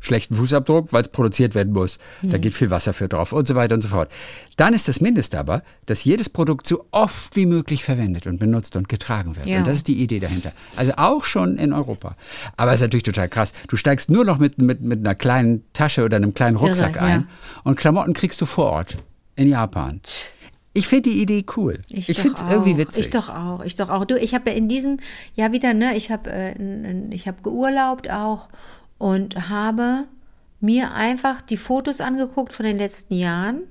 [0.00, 1.98] schlechten Fußabdruck, weil es produziert werden muss.
[2.22, 2.40] Da Mhm.
[2.40, 4.10] geht viel Wasser für drauf und so weiter und so fort.
[4.56, 8.76] Dann ist das Mindeste aber, dass jedes Produkt so oft wie möglich verwendet und benutzt
[8.76, 9.46] und getragen wird.
[9.46, 9.58] Ja.
[9.58, 10.52] Und das ist die Idee dahinter.
[10.76, 12.16] Also auch schon in Europa.
[12.56, 13.52] Aber es ist natürlich total krass.
[13.68, 17.04] Du steigst nur noch mit, mit, mit einer kleinen Tasche oder einem kleinen Rucksack Irre,
[17.04, 17.26] ein ja.
[17.64, 18.96] und Klamotten kriegst du vor Ort
[19.36, 20.00] in Japan.
[20.74, 21.80] Ich finde die Idee cool.
[21.88, 23.06] Ich, doch finde es irgendwie witzig.
[23.06, 24.04] Ich doch auch, ich doch auch.
[24.04, 24.98] Du, ich habe ja in diesem
[25.34, 26.54] Jahr wieder, ne, ich habe äh,
[27.10, 28.48] ich habe geurlaubt auch
[28.98, 30.04] und habe
[30.60, 33.62] mir einfach die Fotos angeguckt von den letzten Jahren,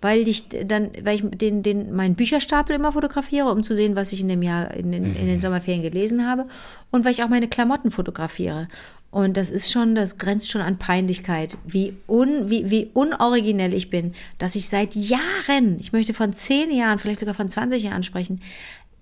[0.00, 4.12] weil ich dann, weil ich den, den, meinen Bücherstapel immer fotografiere, um zu sehen, was
[4.12, 6.46] ich in dem Jahr, in den, in den Sommerferien gelesen habe
[6.90, 8.68] und weil ich auch meine Klamotten fotografiere.
[9.12, 13.90] Und das ist schon, das grenzt schon an Peinlichkeit, wie, un, wie, wie unoriginell ich
[13.90, 18.02] bin, dass ich seit Jahren, ich möchte von zehn Jahren, vielleicht sogar von 20 Jahren
[18.02, 18.40] sprechen,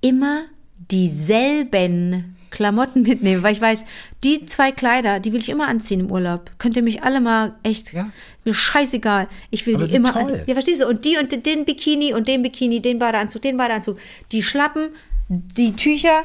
[0.01, 0.43] immer
[0.91, 3.85] dieselben Klamotten mitnehme, weil ich weiß,
[4.25, 6.51] die zwei Kleider, die will ich immer anziehen im Urlaub.
[6.59, 8.11] Könnt ihr mich alle mal echt, Ja.
[8.45, 9.29] mir scheißegal.
[9.51, 10.23] Ich will Aber die immer toll.
[10.35, 10.41] an.
[10.47, 10.89] Ja, verstehst du?
[10.89, 13.99] Und die und den Bikini und den Bikini, den Badeanzug, den Badeanzug,
[14.33, 14.89] die Schlappen,
[15.29, 16.25] die Tücher,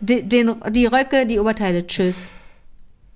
[0.00, 1.86] die, den, die Röcke, die Oberteile.
[1.86, 2.28] Tschüss.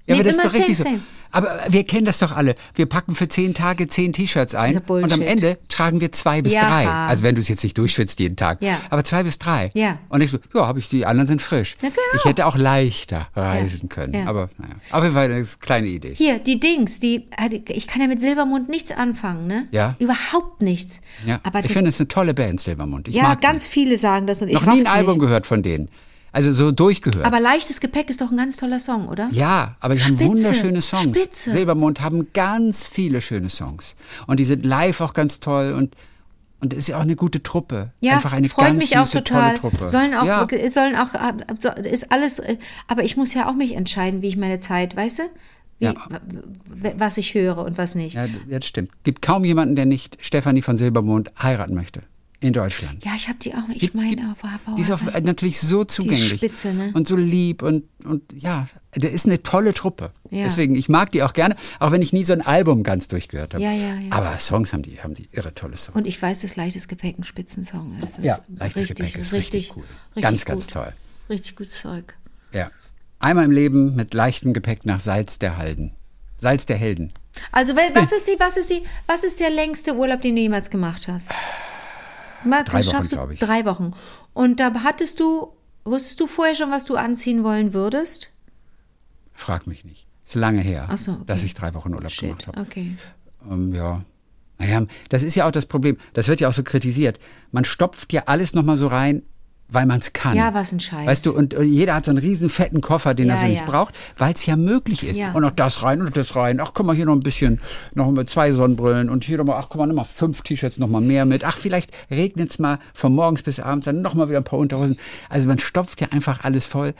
[0.06, 0.96] Ja, aber das ist doch richtig same, so.
[0.96, 1.00] same.
[1.32, 2.54] Aber wir kennen das doch alle.
[2.74, 5.22] Wir packen für zehn Tage zehn T-Shirts ein und am.
[5.22, 6.68] Ende tragen wir zwei bis Ja.
[6.68, 6.86] drei.
[6.88, 8.62] Also wenn du es jetzt nicht durchschwitzt jeden Tag.
[8.62, 8.78] Ja.
[8.90, 9.70] Aber zwei bis drei.
[9.74, 9.98] Ja.
[10.10, 11.76] Und ich so, ja, habe ich, die anderen sind frisch.
[11.80, 12.00] Na, genau.
[12.14, 14.28] Ich hätte auch leichter reisen können.
[14.28, 16.14] Aber naja, auf jeden Fall eine kleine Idee.
[16.14, 17.28] Hier, die Dings, die,
[17.68, 19.66] ich kann ja mit Silbermond nichts anfangen, ne?
[19.70, 19.96] Ja.
[19.98, 21.00] Überhaupt nichts.
[21.26, 21.40] Ja.
[21.44, 23.08] Aber ich finde es eine tolle Band, Silbermond.
[23.08, 24.54] Ich ja, ganz viele sagen das und die.
[24.54, 25.20] ich Noch nie ein Album nicht.
[25.22, 25.88] gehört von denen.
[26.32, 27.26] Also so durchgehört.
[27.26, 29.28] Aber leichtes Gepäck ist doch ein ganz toller Song, oder?
[29.32, 31.18] Ja, aber die haben Spitze, wunderschöne Songs.
[31.18, 31.52] Spitze.
[31.52, 33.96] Silbermond haben ganz viele schöne Songs.
[34.26, 35.94] Und die sind live auch ganz toll und
[36.60, 37.90] und es ist ja auch eine gute Truppe.
[37.98, 39.56] Ja, Einfach eine freut ganz mich auch total.
[39.56, 39.88] tolle Truppe.
[39.88, 40.46] Sollen auch, ja.
[40.68, 41.08] sollen auch,
[41.82, 42.56] ist alles, äh,
[42.86, 45.22] aber ich muss ja auch mich entscheiden, wie ich meine Zeit, weißt du?
[45.80, 45.94] Wie, Ja.
[46.96, 48.14] Was ich höre und was nicht.
[48.14, 48.92] ja, ja, das stimmt.
[49.02, 52.02] Gibt kaum jemanden, der nicht Stefanie von Silbermond heiraten möchte.
[52.42, 53.04] In Deutschland.
[53.04, 53.68] Ja, ich habe die auch.
[53.72, 56.90] Ich meine, wow, Die ist äh, natürlich so zugänglich Spitze, ne?
[56.94, 58.66] und so lieb und, und ja,
[58.96, 60.10] der ist eine tolle Truppe.
[60.30, 60.44] Ja.
[60.44, 63.54] Deswegen, ich mag die auch gerne, auch wenn ich nie so ein Album ganz durchgehört
[63.54, 63.62] habe.
[63.62, 64.10] Ja, ja, ja.
[64.10, 65.94] Aber Songs haben die, haben die irre tolle Songs.
[65.96, 68.18] Und ich weiß, dass leichtes Gepäck ein Spitzensong ist.
[68.18, 69.84] Das Ja, ist leichtes Gepäck ist richtig cool.
[70.20, 70.74] Ganz, ganz gut.
[70.74, 70.92] toll.
[71.30, 72.14] Richtig gutes Zeug.
[72.52, 72.70] Ja.
[73.20, 75.92] Einmal im Leben mit leichtem Gepäck nach Salz der Halden.
[76.36, 77.12] Salz der Helden.
[77.52, 80.70] Also, was ist die, was ist die, was ist der längste Urlaub, den du jemals
[80.70, 81.32] gemacht hast?
[82.44, 83.40] Mal- Drei Wochen, schaffst du- glaub ich.
[83.40, 83.92] Drei Wochen.
[84.34, 85.52] Und da hattest du,
[85.84, 88.30] wusstest du vorher schon, was du anziehen wollen würdest?
[89.34, 90.06] Frag mich nicht.
[90.24, 91.22] Ist lange her, so, okay.
[91.26, 92.60] dass ich drei Wochen Urlaub gemacht habe.
[92.60, 92.96] Okay.
[93.50, 94.04] Ähm, ja.
[94.58, 95.96] Naja, das ist ja auch das Problem.
[96.12, 97.18] Das wird ja auch so kritisiert.
[97.50, 99.22] Man stopft ja alles nochmal so rein,
[99.72, 100.36] weil man es kann.
[100.36, 101.06] Ja, was ein Scheiß.
[101.06, 103.60] Weißt du, und jeder hat so einen riesen fetten Koffer, den er Ja, so nicht
[103.60, 103.64] ja.
[103.64, 105.16] braucht, weil es ja möglich ist.
[105.16, 105.32] Ja.
[105.32, 106.60] Und noch das rein und das rein.
[106.60, 107.60] Ach, guck mal, hier noch ein bisschen,
[107.94, 111.00] noch mal zwei Sonnenbrillen und hier nochmal, ach, guck mal, nochmal fünf T-Shirts noch mal
[111.00, 111.44] mehr mit.
[111.44, 114.98] Ach, vielleicht regnet es mal von morgens bis abends, dann nochmal wieder ein paar Unterhosen.
[115.28, 116.94] Also man stopft ja einfach alles voll,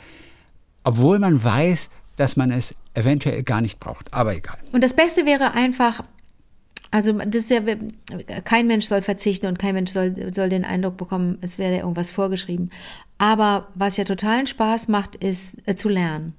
[0.83, 4.13] obwohl man weiß, dass man es eventuell gar nicht braucht.
[4.13, 4.57] Aber egal.
[4.71, 6.03] Und das Beste wäre einfach,
[6.93, 7.61] also das ist ja,
[8.45, 12.11] kein Mensch soll verzichten und kein Mensch soll, soll den Eindruck bekommen, es wäre irgendwas
[12.11, 12.69] vorgeschrieben.
[13.17, 16.35] Aber was ja totalen Spaß macht, ist äh, zu lernen.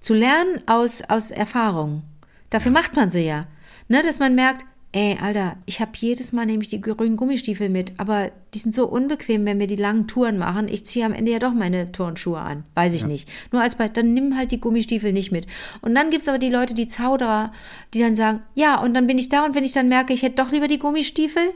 [0.00, 2.02] Zu lernen aus, aus Erfahrung.
[2.50, 3.46] Dafür macht man sie ja.
[3.86, 7.94] Ne, dass man merkt, ey, Alter, ich habe jedes Mal nämlich die grünen Gummistiefel mit,
[7.96, 10.68] aber die sind so unbequem, wenn wir die langen Touren machen.
[10.68, 12.62] Ich ziehe am Ende ja doch meine Turnschuhe an.
[12.74, 13.28] Weiß ich nicht.
[13.50, 15.48] Nur als bei, dann nimm halt die Gummistiefel nicht mit.
[15.80, 17.52] Und dann gibt's aber die Leute, die Zauderer,
[17.92, 20.22] die dann sagen, ja, und dann bin ich da und wenn ich dann merke, ich
[20.22, 21.50] hätte doch lieber die Gummistiefel,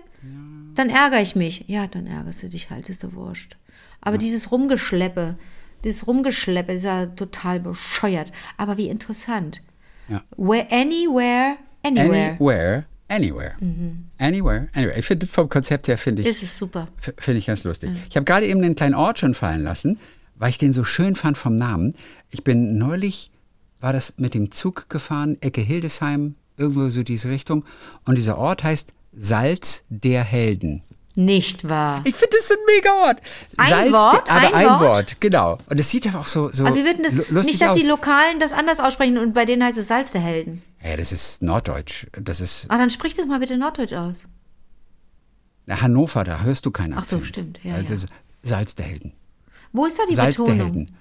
[0.74, 1.64] dann ärgere ich mich.
[1.68, 3.56] Ja, dann ärgerst du dich halt, ist doch wurscht.
[4.00, 5.36] Aber dieses Rumgeschleppe,
[5.84, 8.32] dieses Rumgeschleppe ist ja total bescheuert.
[8.56, 9.62] Aber wie interessant.
[10.08, 10.22] Ja.
[10.36, 12.36] Where, anywhere, anywhere.
[12.36, 13.54] Anywhere, anywhere.
[14.18, 14.98] Anywhere, anywhere.
[14.98, 16.88] Ich finde vom Konzept her finde ich, Das ist super.
[17.18, 17.90] finde ich ganz lustig.
[18.08, 19.98] Ich habe gerade eben den kleinen Ort schon fallen lassen,
[20.36, 21.94] weil ich den so schön fand vom Namen.
[22.30, 23.30] Ich bin neulich,
[23.80, 27.64] war das mit dem Zug gefahren, Ecke Hildesheim, irgendwo so diese Richtung.
[28.04, 30.82] Und dieser Ort heißt Salz der Helden.
[31.14, 32.02] Nicht wahr?
[32.04, 33.20] Ich finde, das ist ein mega Ort.
[33.56, 34.30] Ein Salz Wort?
[34.30, 34.80] Aber Ein ein Wort?
[34.80, 35.20] Wort?
[35.20, 35.58] genau.
[35.68, 37.76] Und es sieht einfach auch so, so Aber wir würden das nicht, dass aus.
[37.78, 40.62] die Lokalen das anders aussprechen und bei denen heißt es Salz der Helden.
[40.82, 42.06] Ja, das ist Norddeutsch.
[42.12, 44.18] Das ist Ah, dann sprich das mal bitte Norddeutsch aus.
[45.66, 47.26] Na, Hannover, da hörst du keinen Ach so, Akzent.
[47.26, 48.12] stimmt, ja, also ja.
[48.42, 49.12] Salz der Helden.
[49.72, 50.56] Wo ist da die Salz Betonung?
[50.56, 50.96] der Helden.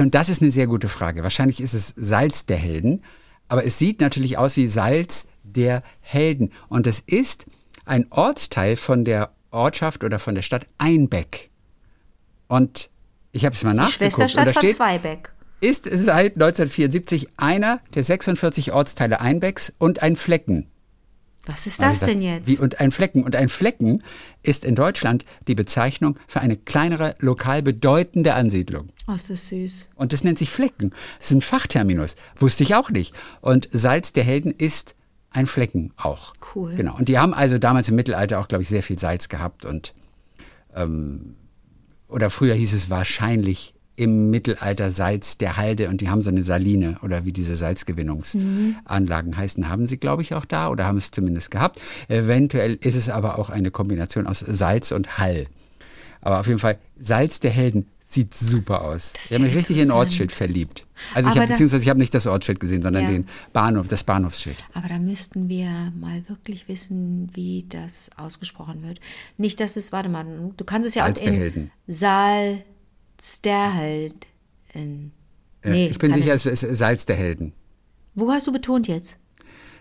[0.00, 1.22] Und das ist eine sehr gute Frage.
[1.22, 3.02] Wahrscheinlich ist es Salz der Helden,
[3.48, 6.52] aber es sieht natürlich aus wie Salz der Helden.
[6.68, 7.46] Und es ist
[7.86, 11.50] ein Ortsteil von der Ortschaft oder von der Stadt Einbeck.
[12.48, 12.90] Und
[13.32, 14.00] ich habe es mal Die nachgeguckt.
[14.02, 15.32] und Schwesterstadt da von steht, Zweibeck.
[15.60, 20.68] Ist seit 1974 einer der 46 Ortsteile Einbecks und ein Flecken.
[21.46, 22.46] Was ist das denn jetzt?
[22.46, 23.24] Wie, und ein Flecken.
[23.24, 24.02] Und ein Flecken
[24.42, 28.88] ist in Deutschland die Bezeichnung für eine kleinere, lokal bedeutende Ansiedlung.
[29.06, 29.86] oh, ist das süß.
[29.94, 30.90] Und das nennt sich Flecken.
[31.16, 32.16] Das ist ein Fachterminus.
[32.36, 33.14] Wusste ich auch nicht.
[33.40, 34.94] Und Salz der Helden ist
[35.30, 36.34] ein Flecken auch.
[36.54, 36.74] Cool.
[36.74, 36.96] Genau.
[36.96, 39.64] Und die haben also damals im Mittelalter auch, glaube ich, sehr viel Salz gehabt.
[39.64, 39.94] Und
[40.74, 41.36] ähm,
[42.08, 46.42] oder früher hieß es wahrscheinlich im Mittelalter Salz der Halde und die haben so eine
[46.42, 51.10] Saline oder wie diese Salzgewinnungsanlagen heißen, haben sie, glaube ich, auch da oder haben es
[51.10, 51.80] zumindest gehabt.
[52.08, 55.46] Eventuell ist es aber auch eine Kombination aus Salz und Hall.
[56.20, 59.12] Aber auf jeden Fall, Salz der Helden sieht super aus.
[59.26, 59.90] Ich habe mich richtig in.
[59.90, 60.86] Ortsschild verliebt.
[61.14, 63.10] Also ich habe beziehungsweise ich habe nicht das Ortsschild gesehen, sondern Ja.
[63.10, 64.56] den Bahnhof, das Bahnhofsschild.
[64.74, 69.00] Aber da müssten wir mal wirklich wissen, wie das ausgesprochen wird.
[69.36, 70.24] Nicht, dass es, warte mal,
[70.56, 71.70] du kannst es ja Salz auch in der Helden.
[73.18, 74.10] Äh,
[75.64, 77.52] Nee, ich bin sicher, es ist Salz der Helden.
[78.14, 79.16] Wo hast du betont jetzt?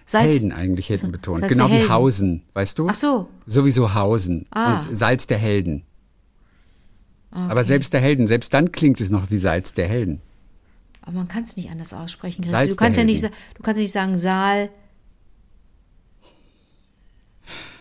[0.06, 0.32] Salz.
[0.34, 1.44] Helden eigentlich hinten betont.
[1.44, 1.88] das heißt Genau wie.
[1.90, 2.88] Hausen, weißt du?
[2.90, 3.28] Ach so.
[3.46, 4.76] Sowieso Hausen Ah.
[4.76, 5.84] und Salz der Helden.
[7.32, 10.22] Aber selbst der Helden, selbst dann klingt es noch wie Salz der Helden.
[11.02, 12.44] Aber man kann es nicht anders aussprechen.
[12.44, 13.30] Salz Du kannst ja nicht, du
[13.62, 14.70] kannst ja nicht sagen Saal.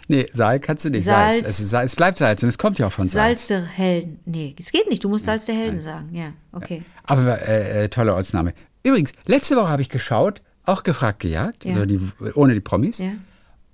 [0.09, 1.05] Nee, Saal kannst du nicht.
[1.05, 1.41] Salz.
[1.41, 1.49] Salz.
[1.49, 1.93] Es, Salz.
[1.93, 3.49] es bleibt Salz und es kommt ja auch von Salz.
[3.49, 4.21] Salz der Helden.
[4.25, 5.03] Nee, es geht nicht.
[5.03, 6.15] Du musst Salz der Helden sagen.
[6.15, 6.83] Ja, okay.
[7.05, 8.55] Aber äh, äh, toller Ortsname.
[8.85, 11.71] Übrigens, letzte Woche habe ich geschaut, auch gefragt gejagt, Ja.
[11.73, 12.01] also die,
[12.35, 12.99] ohne die Promis.
[12.99, 13.13] Ja.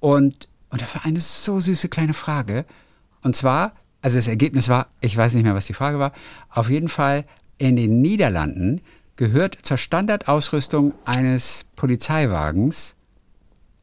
[0.01, 2.65] Und, und da war eine so süße kleine Frage.
[3.23, 6.13] Und zwar, also das Ergebnis war, ich weiß nicht mehr, was die Frage war,
[6.49, 7.25] auf jeden Fall
[7.59, 8.81] in den Niederlanden
[9.17, 12.97] gehört zur Standardausrüstung eines Polizeiwagens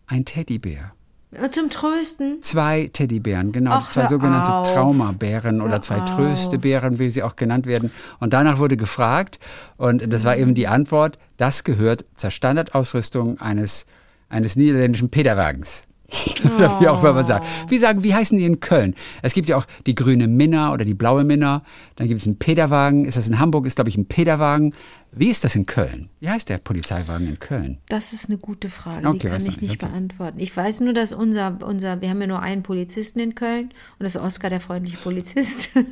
[0.07, 0.91] ein Teddybär.
[1.31, 2.41] Äh, Zum Trösten.
[2.41, 4.73] Zwei Teddybären, genau, Ach, zwei sogenannte auf.
[4.73, 6.15] Traumabären oder Hör zwei auf.
[6.15, 7.91] Tröstebären, wie sie auch genannt werden.
[8.19, 9.39] Und danach wurde gefragt,
[9.77, 13.85] und das war eben die Antwort, das gehört zur Standardausrüstung eines,
[14.27, 15.85] eines niederländischen Peterwagens.
[16.55, 17.45] oder wie auch immer man sagt.
[17.69, 18.95] Wie sagen, wie heißen die in Köln?
[19.21, 21.63] Es gibt ja auch die grüne Minna oder die blaue Minna.
[21.95, 23.05] Dann gibt es einen Peterwagen.
[23.05, 23.65] Ist das in Hamburg?
[23.65, 24.73] Ist, glaube ich, ein Peterwagen.
[25.11, 26.09] Wie ist das in Köln?
[26.19, 27.79] Wie heißt der Polizeiwagen in Köln?
[27.89, 29.91] Das ist eine gute Frage, Okay, die kann ich nicht, okay.
[29.91, 30.39] beantworten.
[30.39, 33.65] Ich weiß nur, dass unser, unser, wir haben ja nur einen Polizisten in Köln
[33.97, 35.73] und das ist Oskar, der freundliche Polizist.
[35.75, 35.83] wir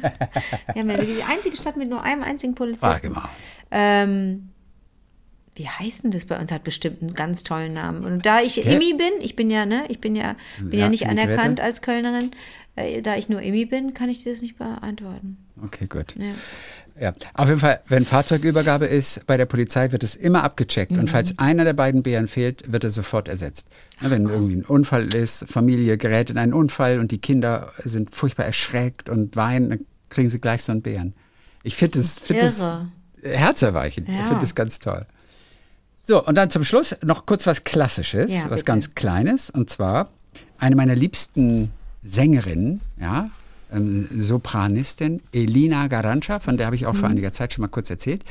[0.76, 3.14] haben ja die einzige Stadt mit nur einem einzigen Polizisten.
[3.14, 3.30] mal.
[3.72, 4.50] Ähm,
[5.58, 6.52] wie heißt denn das bei uns?
[6.52, 8.04] Hat bestimmt einen ganz tollen Namen.
[8.06, 10.86] Und da ich Der- Immi bin, ich bin ja, ne, ich bin ja, bin ja,
[10.86, 11.64] Ja, nicht anerkannt Grete.
[11.64, 12.32] als Kölnerin,
[12.76, 15.38] äh, da ich nur Immi bin, kann ich dir das nicht beantworten.
[15.64, 16.16] Okay, gut.
[16.18, 16.26] Ja.
[17.00, 20.92] Ja, auf jeden Fall, wenn Fahrzeugübergabe ist bei der Polizei, wird es immer abgecheckt.
[20.94, 21.00] Mhm.
[21.00, 23.68] Und falls einer der beiden Bären fehlt, wird er sofort ersetzt.
[24.02, 28.16] Ja, wenn irgendwie ein Unfall ist, Familie gerät in einen Unfall und die Kinder sind
[28.16, 29.80] furchtbar erschreckt und weinen, dann
[30.10, 31.14] kriegen sie gleich so einen Bären.
[31.62, 32.60] Ich finde das, find das
[33.22, 34.10] herzerweichend.
[34.10, 34.24] Ich Ja.
[34.24, 35.06] finde das ganz toll.
[36.08, 38.64] So, und dann zum Schluss noch kurz was Klassisches, Ja, was bitte.
[38.64, 39.50] ganz Kleines.
[39.50, 40.10] Und zwar
[40.58, 43.30] eine meiner liebsten Sängerinnen, ja,
[43.74, 46.98] ähm, Sopranistin, Elina Garancha, von der habe ich auch Mhm.
[47.00, 48.24] vor einiger Zeit schon mal kurz erzählt.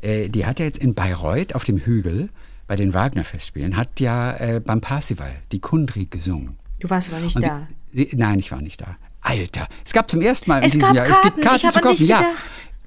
[0.00, 2.28] Äh, die hat ja jetzt in Bayreuth auf dem Hügel
[2.68, 6.56] bei den Wagner-Festspielen, hat ja äh, beim Parsival die Kundri gesungen.
[6.78, 7.66] Du warst aber nicht Und da.
[7.92, 8.96] Sie, sie, nein, ich war nicht da.
[9.22, 11.70] Alter, es gab zum ersten Mal in Es diesem gab Jahr, es Karten, gibt Karten
[11.72, 12.06] zu kaufen.
[12.06, 12.22] ja.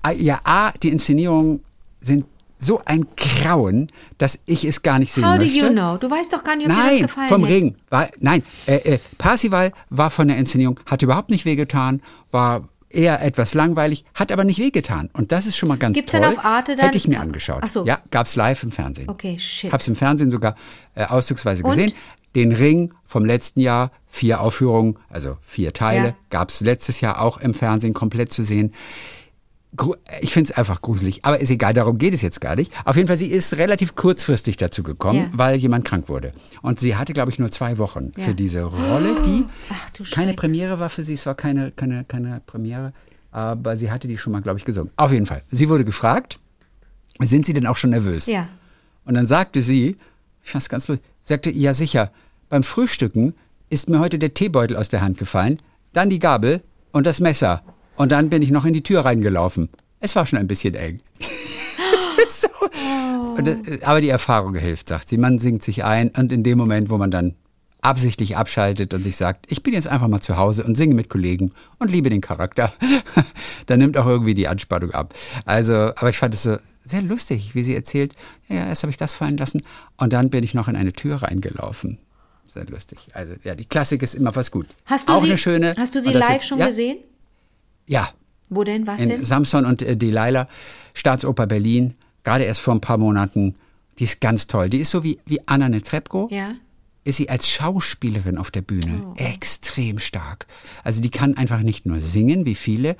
[0.03, 1.63] Ah, ja, A, die Inszenierungen
[1.99, 2.25] sind
[2.59, 5.59] so ein Grauen, dass ich es gar nicht sehen How do möchte.
[5.59, 5.97] you know?
[5.97, 7.49] Du weißt doch gar nicht, ob dir das Nein, gefallen vom hat.
[7.49, 7.75] Ring.
[7.89, 12.01] War, nein, äh, äh, Parsival war von der Inszenierung, hat überhaupt nicht wehgetan,
[12.31, 15.09] war eher etwas langweilig, hat aber nicht wehgetan.
[15.13, 16.21] Und das ist schon mal ganz Gibt's toll.
[16.21, 17.59] denn auf Arte dann- Hätte ich mir angeschaut.
[17.61, 17.85] Ach so.
[17.85, 19.09] Ja, gab's live im Fernsehen.
[19.09, 19.71] Okay, shit.
[19.71, 20.55] Hab's im Fernsehen sogar
[20.95, 21.69] äh, auszugsweise Und?
[21.71, 21.91] gesehen.
[22.35, 26.15] Den Ring vom letzten Jahr, vier Aufführungen, also vier Teile, Ja.
[26.29, 28.73] gab's letztes Jahr auch im Fernsehen komplett zu sehen.
[30.21, 32.71] Ich finde es einfach gruselig, aber ist egal, darum geht es jetzt gar nicht.
[32.85, 35.29] Auf jeden Fall, sie ist relativ kurzfristig dazu gekommen, Ja.
[35.33, 36.33] weil jemand krank wurde.
[36.61, 38.23] Und sie hatte, glaube ich, nur zwei Wochen Ja.
[38.23, 40.33] für diese Rolle, die Ach keine.
[40.33, 42.93] Premiere war für sie, es war keine, keine, keine Premiere,
[43.31, 44.91] aber sie hatte die schon mal, glaube ich, gesungen.
[44.95, 45.43] Auf jeden Fall.
[45.51, 46.39] Sie wurde gefragt,
[47.19, 48.25] sind Sie denn auch schon nervös?
[48.27, 48.47] Ja.
[49.05, 49.97] Und dann sagte sie,
[50.43, 52.11] ich fand's ganz lustig, sagte, ja sicher,
[52.49, 53.33] beim Frühstücken
[53.69, 55.59] ist mir heute der Teebeutel aus der Hand gefallen,
[55.93, 56.61] dann die Gabel
[56.93, 57.63] und das Messer.
[57.97, 59.69] Und dann bin ich noch in die Tür reingelaufen.
[59.99, 61.01] Es war schon ein bisschen eng.
[62.29, 62.47] So.
[63.37, 65.17] Und das, aber die Erfahrung hilft, sagt sie.
[65.17, 67.35] Man singt sich ein und in dem Moment, wo man dann
[67.81, 71.09] absichtlich abschaltet und sich sagt, ich bin jetzt einfach mal zu Hause und singe mit
[71.09, 72.73] Kollegen und liebe den Charakter,
[73.67, 75.13] dann nimmt auch irgendwie die Anspannung ab.
[75.45, 78.13] Also, aber ich fand es so sehr lustig, wie sie erzählt,
[78.49, 79.63] ja, erst habe ich das fallen lassen
[79.95, 81.99] und dann bin ich noch in eine Tür reingelaufen.
[82.49, 82.99] Sehr lustig.
[83.13, 84.67] Also, ja, die Klassik ist immer was gut.
[84.85, 85.75] Hast du auch sie, eine schöne.
[85.77, 86.97] Hast du sie live jetzt- schon ja, gesehen?
[87.87, 88.09] Ja,
[88.49, 88.85] Wo denn?
[88.87, 89.25] Was in denn?
[89.25, 90.47] Samson und äh, Delilah,
[90.93, 93.55] Staatsoper Berlin, gerade erst vor ein paar Monaten.
[93.99, 94.69] Die ist ganz toll.
[94.69, 96.27] Die ist so wie, wie Anna Netrebko.
[96.31, 96.51] Ja.
[97.03, 99.13] Ist sie als Schauspielerin auf der Bühne Oh.
[99.15, 100.45] extrem stark.
[100.83, 102.97] Also die kann einfach nicht nur singen, wie viele,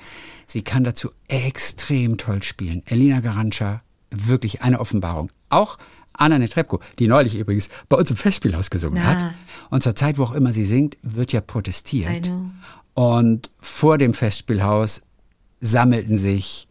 [0.48, 2.82] sie kann dazu extrem toll spielen.
[2.86, 5.30] Elina Garancha, wirklich eine Offenbarung.
[5.50, 5.78] Auch
[6.14, 9.08] Anna Netrebko, die neulich übrigens bei uns im Festspielhaus gesungen Na.
[9.08, 9.34] hat.
[9.70, 12.32] Und zur Zeit, wo auch immer sie singt, wird ja protestiert.
[12.98, 15.04] Und vor dem Festspielhaus
[15.60, 16.68] sammelten sich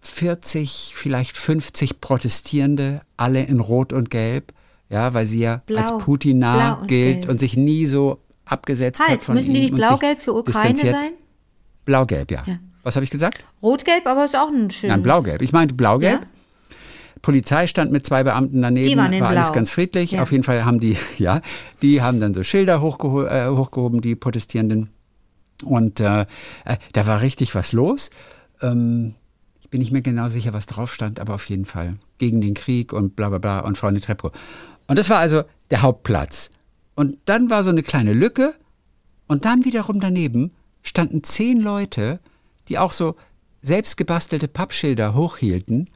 [0.00, 4.54] 40, vielleicht 50 Protestierende, alle in Rot und Gelb,
[4.88, 5.82] ja, weil sie ja Blau.
[5.82, 7.28] als Putin nah Blau und gilt Gelb.
[7.28, 11.12] und sich nie so abgesetzt hat Halt, von müssen die nicht blau-gelb für Ukraine sein?
[11.84, 12.42] Blau-gelb, ja.
[12.46, 12.58] Ja.
[12.82, 13.44] Was habe ich gesagt?
[13.62, 14.88] Rot-gelb, aber ist auch ein schön.
[14.88, 15.42] Nein, blau-gelb.
[15.42, 16.22] Ich meinte blau-gelb.
[16.22, 16.28] Ja?
[17.20, 19.54] Polizei stand mit zwei Beamten daneben, Die waren in war alles Blau.
[19.56, 20.12] ganz friedlich.
[20.12, 20.22] Ja.
[20.22, 21.42] Auf jeden Fall haben die, ja,
[21.82, 24.88] die haben dann so Schilder hochgeho äh, hochgehoben, die Protestierenden.
[25.64, 26.22] Und äh,
[26.64, 28.10] äh, da war richtig was los.
[28.60, 29.14] Ähm,
[29.60, 32.54] ich bin nicht mehr genau sicher, was drauf stand, aber auf jeden Fall gegen den
[32.54, 34.30] Krieg und bla bla bla und Frau Netrebko.
[34.86, 36.50] Und das war also der Hauptplatz.
[36.94, 38.54] Und dann war so eine kleine Lücke
[39.26, 40.52] und dann wiederum daneben
[40.82, 42.20] standen zehn Leute,
[42.68, 43.16] die auch so
[43.60, 45.90] selbst gebastelte Pappschilder hochhielten.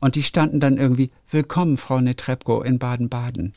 [0.00, 3.52] Und die standen dann irgendwie, Willkommen, Frau Netrebko in Baden-Baden.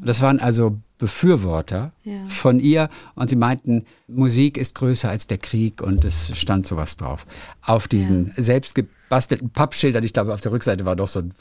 [0.00, 2.24] Und Das waren also Befürworter Ja.
[2.28, 2.88] von ihr.
[3.16, 5.82] Und sie meinten, Musik ist größer als der Krieg.
[5.82, 7.26] Und es stand sowas drauf.
[7.62, 10.04] Auf diesen selbst gebastelten Pappschildern.
[10.04, 11.32] Ich glaube, auf der Rückseite war doch so ein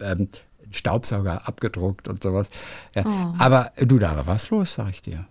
[0.00, 0.28] ähm,
[0.70, 2.50] Staubsauger abgedruckt und sowas.
[2.96, 3.34] Ja.
[3.38, 5.26] Aber du, da war was los, sag ich dir.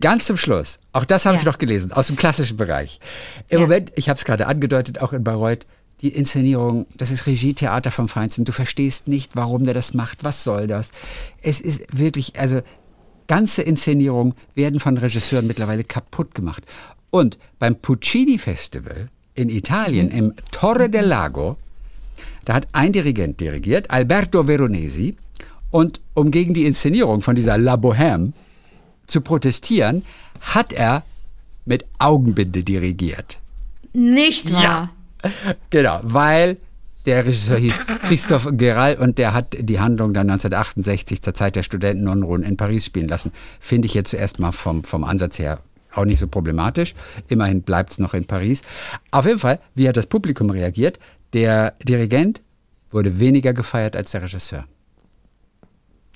[0.00, 1.50] Ganz zum Schluss, auch das habe ich Ja.
[1.50, 3.00] noch gelesen, aus dem klassischen Bereich.
[3.48, 3.64] Im Ja.
[3.66, 5.66] Moment, ich habe es gerade angedeutet, auch in Bayreuth,
[6.00, 8.44] die Inszenierung, das ist Regietheater vom Feinsten.
[8.44, 10.92] Du verstehst nicht, warum der das macht, was soll das?
[11.42, 12.60] Es ist wirklich, also
[13.26, 16.62] ganze Inszenierungen werden von Regisseuren mittlerweile kaputt gemacht.
[17.10, 21.56] Und beim Puccini Festival in Italien, im Torre del Lago,
[22.44, 25.16] da hat ein Dirigent dirigiert, Alberto Veronesi.
[25.70, 28.32] Und um gegen die Inszenierung von dieser La Bohème
[29.06, 30.02] zu protestieren,
[30.40, 31.02] hat er
[31.66, 33.38] mit Augenbinde dirigiert.
[33.92, 34.90] Nicht wahr?
[35.70, 36.56] Genau, weil
[37.06, 41.62] der Regisseur hieß Christophe Geral und der hat die Handlung dann 1968 zur Zeit der
[41.62, 43.32] Studentenunruhen in Paris spielen lassen.
[43.60, 45.60] Finde ich jetzt zuerst mal vom, vom Ansatz her
[45.94, 46.94] auch nicht so problematisch.
[47.28, 48.62] Immerhin bleibt es noch in Paris.
[49.10, 50.98] Auf jeden Fall, wie hat das Publikum reagiert?
[51.32, 52.42] Der Dirigent
[52.90, 54.64] wurde weniger gefeiert als der Regisseur.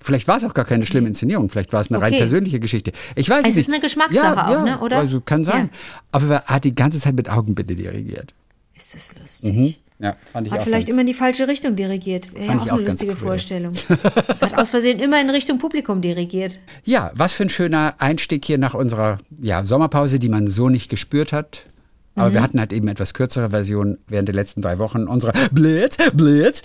[0.03, 2.19] Vielleicht war es auch gar keine schlimme Inszenierung, vielleicht war es eine rein Okay.
[2.19, 2.93] persönliche Geschichte.
[3.15, 3.57] Ich weiß Es nicht.
[3.57, 4.99] ist eine Geschmackssache ja, auch, ja, ne, oder?
[4.99, 5.71] Also kann sein.
[5.73, 5.79] Ja.
[6.11, 8.35] Aber er hat die ganze Zeit mit Augenbinde dirigiert.
[8.83, 9.81] Ist das lustig.
[10.01, 12.35] Ja, fand ich Hat auch vielleicht ganz- immer in die falsche Richtung dirigiert.
[12.35, 13.17] Wäre ja auch eine auch ganz lustige cool.
[13.19, 13.73] Vorstellung.
[14.41, 16.59] Hat aus Versehen immer in Richtung Publikum dirigiert.
[16.83, 20.89] Ja, was für ein schöner Einstieg hier nach unserer ja, Sommerpause, die man so nicht
[20.91, 21.67] gespürt hat.
[22.17, 22.35] Aber Mhm.
[22.35, 26.65] wir hatten halt eben etwas kürzere Version während der letzten drei Wochen unserer Blitz, Blitz.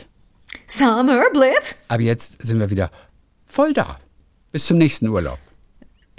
[0.66, 1.76] Summer Blitz.
[1.90, 2.90] Aber jetzt sind wir wieder
[3.46, 4.00] voll da.
[4.52, 5.38] Bis zum nächsten Urlaub.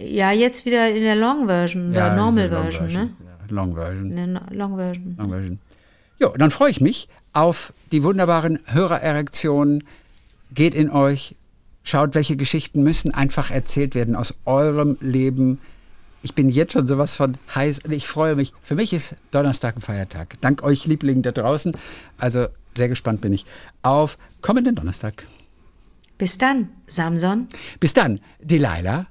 [0.00, 3.10] Ja, jetzt wieder in der Long Version, der Ja, Normal Long Version, ne?
[3.24, 4.10] Ja, Long Version.
[4.52, 5.14] Long Version.
[5.18, 5.58] Long Version.
[6.20, 9.84] Jo, dann freue ich mich auf die wunderbaren Hörererektionen.
[10.52, 11.36] Geht in euch,
[11.84, 15.60] schaut, welche Geschichten müssen einfach erzählt werden aus eurem Leben.
[16.22, 18.52] Ich bin jetzt schon sowas von heiß und ich freue mich.
[18.62, 20.40] Für mich ist Donnerstag ein Feiertag.
[20.40, 21.76] Dank euch Lieblingen da draußen.
[22.18, 23.46] Also sehr gespannt bin ich
[23.82, 25.24] auf kommenden Donnerstag.
[26.16, 27.46] Bis dann, Samson.
[27.78, 29.06] Bis dann, Delilah